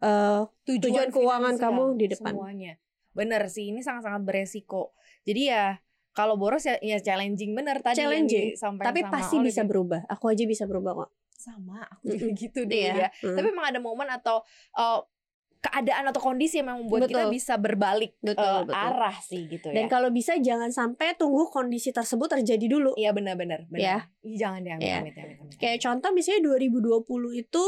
eh, 0.03 0.43
Tujuan 0.67 1.11
keuangan 1.11 1.55
finansial, 1.59 1.75
kamu 1.75 1.83
di 1.99 2.07
depan. 2.11 2.33
Semuanya. 2.35 2.73
Bener 3.13 3.43
sih, 3.51 3.71
ini 3.75 3.83
sangat-sangat 3.83 4.23
beresiko. 4.23 4.95
Jadi 5.27 5.51
ya 5.51 5.77
kalau 6.19 6.35
boros 6.35 6.67
ya, 6.67 6.75
ya 6.83 6.99
challenging 6.99 7.55
bener 7.55 7.79
tadi 7.79 8.03
yang 8.03 8.11
Challenging, 8.11 8.59
disampaikan 8.59 8.89
tapi 8.91 9.01
sama 9.07 9.13
pasti 9.15 9.37
bisa 9.39 9.63
ya. 9.63 9.67
berubah. 9.71 10.01
Aku 10.11 10.25
aja 10.27 10.43
bisa 10.45 10.67
berubah 10.67 10.93
kok. 10.99 11.11
sama 11.39 11.87
aku 11.87 12.11
juga 12.11 12.35
gitu 12.35 12.67
dulu 12.67 12.75
Iya. 12.75 12.95
ya. 12.99 13.09
Mm. 13.23 13.37
Tapi 13.39 13.47
memang 13.47 13.67
ada 13.71 13.79
momen 13.79 14.11
atau 14.11 14.43
uh, 14.75 14.99
keadaan 15.59 16.07
atau 16.07 16.19
kondisi 16.19 16.59
yang 16.59 16.67
memang 16.67 16.81
membuat 16.83 17.07
kita 17.07 17.23
Betul. 17.27 17.35
bisa 17.35 17.55
berbalik 17.55 18.13
Betul, 18.19 18.43
uh, 18.43 18.63
betul. 18.63 18.75
arah 18.75 19.17
sih 19.19 19.47
gitu 19.47 19.71
Dan 19.71 19.87
ya. 19.87 19.91
kalau 19.91 20.11
bisa 20.11 20.35
jangan 20.39 20.71
sampai 20.71 21.15
tunggu 21.15 21.47
kondisi 21.47 21.91
tersebut 21.91 22.27
terjadi 22.29 22.67
dulu. 22.69 22.95
Iya 22.95 23.11
benar-benar. 23.11 23.71
Ya. 23.71 24.07
Jangan 24.23 24.63
deh 24.63 24.73
amit, 24.75 24.83
Iya. 24.83 24.99
amit, 25.03 25.15
amit, 25.15 25.37
amit. 25.39 25.55
Kayak 25.57 25.79
contoh 25.83 26.11
misalnya 26.11 26.43
2020 26.43 27.07
itu 27.39 27.65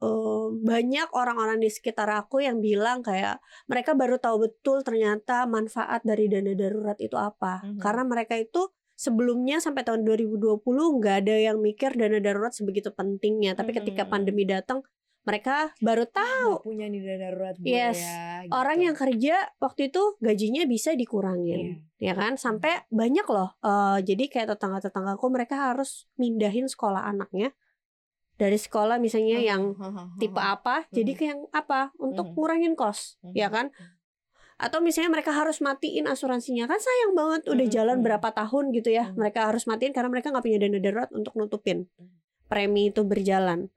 eh, 0.00 0.46
banyak 0.50 1.08
orang-orang 1.12 1.58
di 1.58 1.68
sekitar 1.68 2.08
aku 2.10 2.40
yang 2.40 2.58
bilang 2.58 3.00
kayak 3.00 3.38
mereka 3.66 3.92
baru 3.92 4.16
tahu 4.16 4.42
betul 4.42 4.80
ternyata 4.80 5.44
manfaat 5.44 6.00
dari 6.02 6.26
dana 6.26 6.52
darurat 6.52 6.96
itu 6.96 7.14
apa. 7.14 7.60
Mhm. 7.62 7.78
Karena 7.78 8.02
mereka 8.04 8.34
itu 8.34 8.68
sebelumnya 8.94 9.56
sampai 9.58 9.80
tahun 9.80 10.04
2020 10.04 10.60
nggak 10.96 11.16
ada 11.20 11.36
yang 11.42 11.56
mikir 11.58 11.92
dana 11.92 12.16
darurat 12.16 12.50
sebegitu 12.50 12.90
pentingnya. 12.90 13.52
Tapi 13.52 13.72
ketika 13.72 14.04
Mhm. 14.04 14.10
pandemi 14.10 14.44
datang 14.44 14.80
mereka 15.20 15.76
baru 15.78 16.08
tahu 16.08 16.48
Nggak 16.50 16.64
punya 16.64 16.86
nih 16.88 17.00
dana 17.00 17.18
darurat 17.20 17.54
Yes. 17.60 18.00
ya. 18.00 18.26
gitu. 18.40 18.56
orang 18.56 18.78
yang 18.80 18.96
kerja 18.96 19.36
waktu 19.56 19.92
itu 19.92 20.02
gajinya 20.16 20.64
bisa 20.64 20.96
dikurangin. 20.96 21.84
Ya 21.96 22.16
kan? 22.16 22.34
Sampai 22.34 22.88
banyak 22.88 23.28
loh. 23.28 23.52
eh, 23.60 23.98
jadi 24.00 24.24
kayak 24.26 24.56
tetangga-tetanggaku 24.56 25.28
mereka 25.28 25.70
harus 25.70 26.08
mindahin 26.16 26.64
sekolah 26.64 27.04
anaknya 27.04 27.52
dari 28.40 28.56
sekolah 28.56 28.96
misalnya 28.96 29.36
yang 29.36 29.76
tipe 30.16 30.40
apa 30.40 30.88
jadi 30.88 31.12
ke 31.12 31.24
yang 31.28 31.44
apa 31.52 31.92
untuk 32.00 32.32
ngurangin 32.32 32.72
kos 32.72 33.20
ya 33.36 33.52
kan? 33.52 33.68
atau 34.60 34.84
misalnya 34.84 35.08
mereka 35.08 35.32
harus 35.32 35.60
matiin 35.64 36.04
asuransinya 36.04 36.68
kan 36.68 36.76
sayang 36.76 37.16
banget 37.16 37.48
udah 37.48 37.66
jalan 37.68 38.04
berapa 38.04 38.28
tahun 38.28 38.76
gitu 38.76 38.92
ya 38.92 39.08
mereka 39.16 39.48
harus 39.48 39.64
matiin 39.64 39.96
karena 39.96 40.12
mereka 40.12 40.28
nggak 40.32 40.44
punya 40.44 40.60
dana 40.60 40.76
darurat 40.80 41.08
untuk 41.16 41.32
nutupin. 41.32 41.88
Premi 42.44 42.92
itu 42.92 43.00
berjalan 43.00 43.72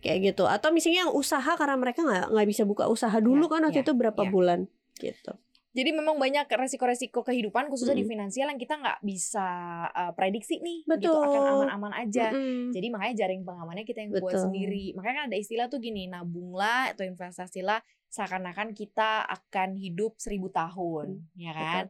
kayak 0.00 0.32
gitu. 0.32 0.48
Atau 0.48 0.72
misalnya 0.72 1.08
yang 1.08 1.12
usaha 1.12 1.52
karena 1.60 1.76
mereka 1.76 2.00
nggak 2.08 2.32
nggak 2.32 2.48
bisa 2.48 2.64
buka 2.64 2.88
usaha 2.88 3.12
dulu 3.20 3.48
Ya, 3.48 3.52
kan 3.52 3.60
waktu 3.68 3.80
ya, 3.80 3.84
itu 3.84 3.92
berapa 3.92 4.22
ya. 4.24 4.30
bulan 4.32 4.60
gitu 4.96 5.32
Jadi 5.74 5.90
memang 5.90 6.14
banyak 6.14 6.46
resiko-resiko 6.46 7.26
kehidupan 7.26 7.66
khususnya 7.66 7.98
di 7.98 8.06
Mm. 8.06 8.12
finansial 8.14 8.46
yang 8.46 8.60
kita 8.62 8.78
nggak 8.78 9.02
bisa 9.02 9.46
uh, 9.90 10.14
prediksi 10.14 10.62
nih 10.62 10.86
gitu 10.86 11.10
Betul. 11.10 11.18
akan 11.18 11.42
aman-aman 11.66 11.92
aja. 11.98 12.30
Mm-mm. 12.30 12.70
Jadi 12.70 12.86
makanya 12.94 13.14
jaring 13.26 13.42
pengamannya 13.42 13.82
kita 13.82 14.06
yang 14.06 14.14
buat 14.14 14.30
Betul. 14.30 14.42
sendiri. 14.46 14.94
Makanya 14.94 15.14
kan 15.18 15.24
ada 15.34 15.36
istilah 15.36 15.66
tuh 15.66 15.82
gini, 15.82 16.06
nabunglah 16.06 16.94
atau 16.94 17.02
investasilah 17.02 17.82
seakan-akan 18.06 18.70
kita 18.78 19.26
akan 19.26 19.74
hidup 19.74 20.14
seribu 20.22 20.46
tahun, 20.54 21.26
ya 21.34 21.50
kan? 21.50 21.84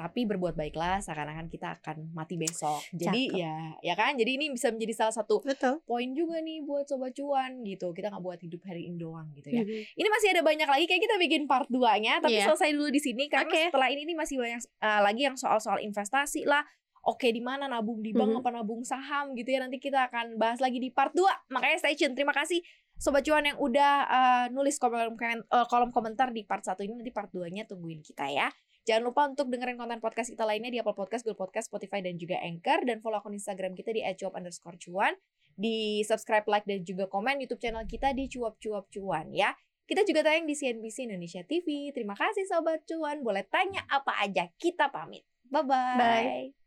Tapi 0.00 0.24
berbuat 0.24 0.56
baiklah 0.56 1.04
seakan-akan 1.04 1.52
kita 1.52 1.76
akan 1.76 2.08
mati 2.16 2.40
besok. 2.40 2.80
Jadi 2.96 3.28
Cakep. 3.28 3.36
ya, 3.36 3.56
ya 3.84 3.92
kan? 3.92 4.16
Jadi 4.16 4.40
ini 4.40 4.48
bisa 4.48 4.72
menjadi 4.72 4.96
salah 4.96 5.12
satu 5.12 5.44
betul 5.44 5.84
poin 5.84 6.08
juga 6.16 6.40
nih 6.40 6.64
buat 6.64 6.88
sobat 6.88 7.12
cuan 7.12 7.60
gitu. 7.68 7.92
Kita 7.92 8.08
nggak 8.08 8.24
buat 8.24 8.40
hidup 8.40 8.64
hari 8.64 8.88
ini 8.88 8.96
doang 8.96 9.28
gitu 9.36 9.52
ya. 9.52 9.60
Mhm. 9.60 10.00
Ini 10.00 10.08
masih 10.08 10.28
ada 10.32 10.40
banyak 10.40 10.64
lagi 10.64 10.84
kayak 10.88 11.02
kita 11.04 11.16
bikin 11.20 11.44
part 11.44 11.68
2-nya 11.68 12.24
tapi 12.24 12.40
Iya. 12.40 12.48
selesai 12.48 12.72
dulu 12.72 12.88
di 12.88 12.96
sini 12.96 13.28
karena 13.28 13.52
Oke. 13.52 13.68
setelah 13.68 13.88
ini 13.92 14.08
nih 14.08 14.16
masih 14.16 14.40
banyak 14.40 14.60
uh, 14.80 15.00
lagi 15.04 15.22
yang 15.28 15.36
soal-soal 15.36 15.76
investasi 15.84 16.48
lah. 16.48 16.64
Oke, 17.04 17.28
di 17.28 17.44
mana 17.44 17.68
nabung 17.68 18.00
di 18.00 18.16
bank 18.16 18.32
Mhm. 18.32 18.40
apa 18.40 18.48
nabung 18.56 18.80
saham 18.80 19.36
gitu 19.36 19.52
ya. 19.52 19.60
Nanti 19.60 19.76
kita 19.76 20.08
akan 20.08 20.40
bahas 20.40 20.64
lagi 20.64 20.80
di 20.80 20.88
part 20.88 21.12
2. 21.12 21.28
Makanya 21.52 21.76
stay 21.76 21.92
tune. 21.92 22.16
Terima 22.16 22.32
kasih 22.32 22.64
sobat 22.96 23.24
cuan 23.24 23.44
yang 23.44 23.56
udah 23.56 23.92
uh, 24.04 24.46
nulis 24.52 24.76
kolom 24.76 25.16
uh, 25.16 25.64
kolom 25.68 25.88
komentar 25.88 26.32
di 26.32 26.44
part 26.44 26.60
1 26.60 26.76
ini 26.84 27.00
nanti 27.00 27.12
part 27.12 27.28
2-nya 27.28 27.64
tungguin 27.64 28.00
kita 28.00 28.28
ya. 28.28 28.48
Jangan 28.90 29.06
lupa 29.06 29.22
untuk 29.30 29.46
dengerin 29.54 29.78
konten 29.78 30.02
podcast 30.02 30.34
kita 30.34 30.42
lainnya 30.42 30.66
di 30.66 30.82
Apple 30.82 30.98
Podcast, 30.98 31.22
Google 31.22 31.38
Podcast, 31.46 31.70
Spotify, 31.70 32.02
dan 32.02 32.18
juga 32.18 32.42
Anchor. 32.42 32.82
Dan 32.82 32.98
follow 32.98 33.22
akun 33.22 33.38
Instagram 33.38 33.78
kita 33.78 33.94
di 33.94 34.02
@cuap 34.02 34.34
underscore 34.34 34.74
cuan. 34.82 35.14
Di 35.54 36.02
subscribe, 36.02 36.42
like, 36.50 36.66
dan 36.66 36.82
juga 36.82 37.06
komen 37.06 37.38
YouTube 37.38 37.62
channel 37.62 37.86
kita 37.86 38.10
di 38.10 38.26
cuap 38.26 38.58
cuap 38.58 38.90
cuan 38.90 39.30
ya. 39.30 39.54
Kita 39.86 40.02
juga 40.02 40.26
tayang 40.26 40.42
di 40.42 40.58
CNBC 40.58 41.06
Indonesia 41.06 41.46
TV. 41.46 41.94
Terima 41.94 42.18
kasih 42.18 42.50
Sobat 42.50 42.82
Cuan. 42.82 43.22
Boleh 43.22 43.46
tanya 43.46 43.86
apa 43.86 44.18
aja. 44.26 44.50
Kita 44.58 44.90
pamit. 44.90 45.22
Bye-bye. 45.50 45.98
Bye. 45.98 46.59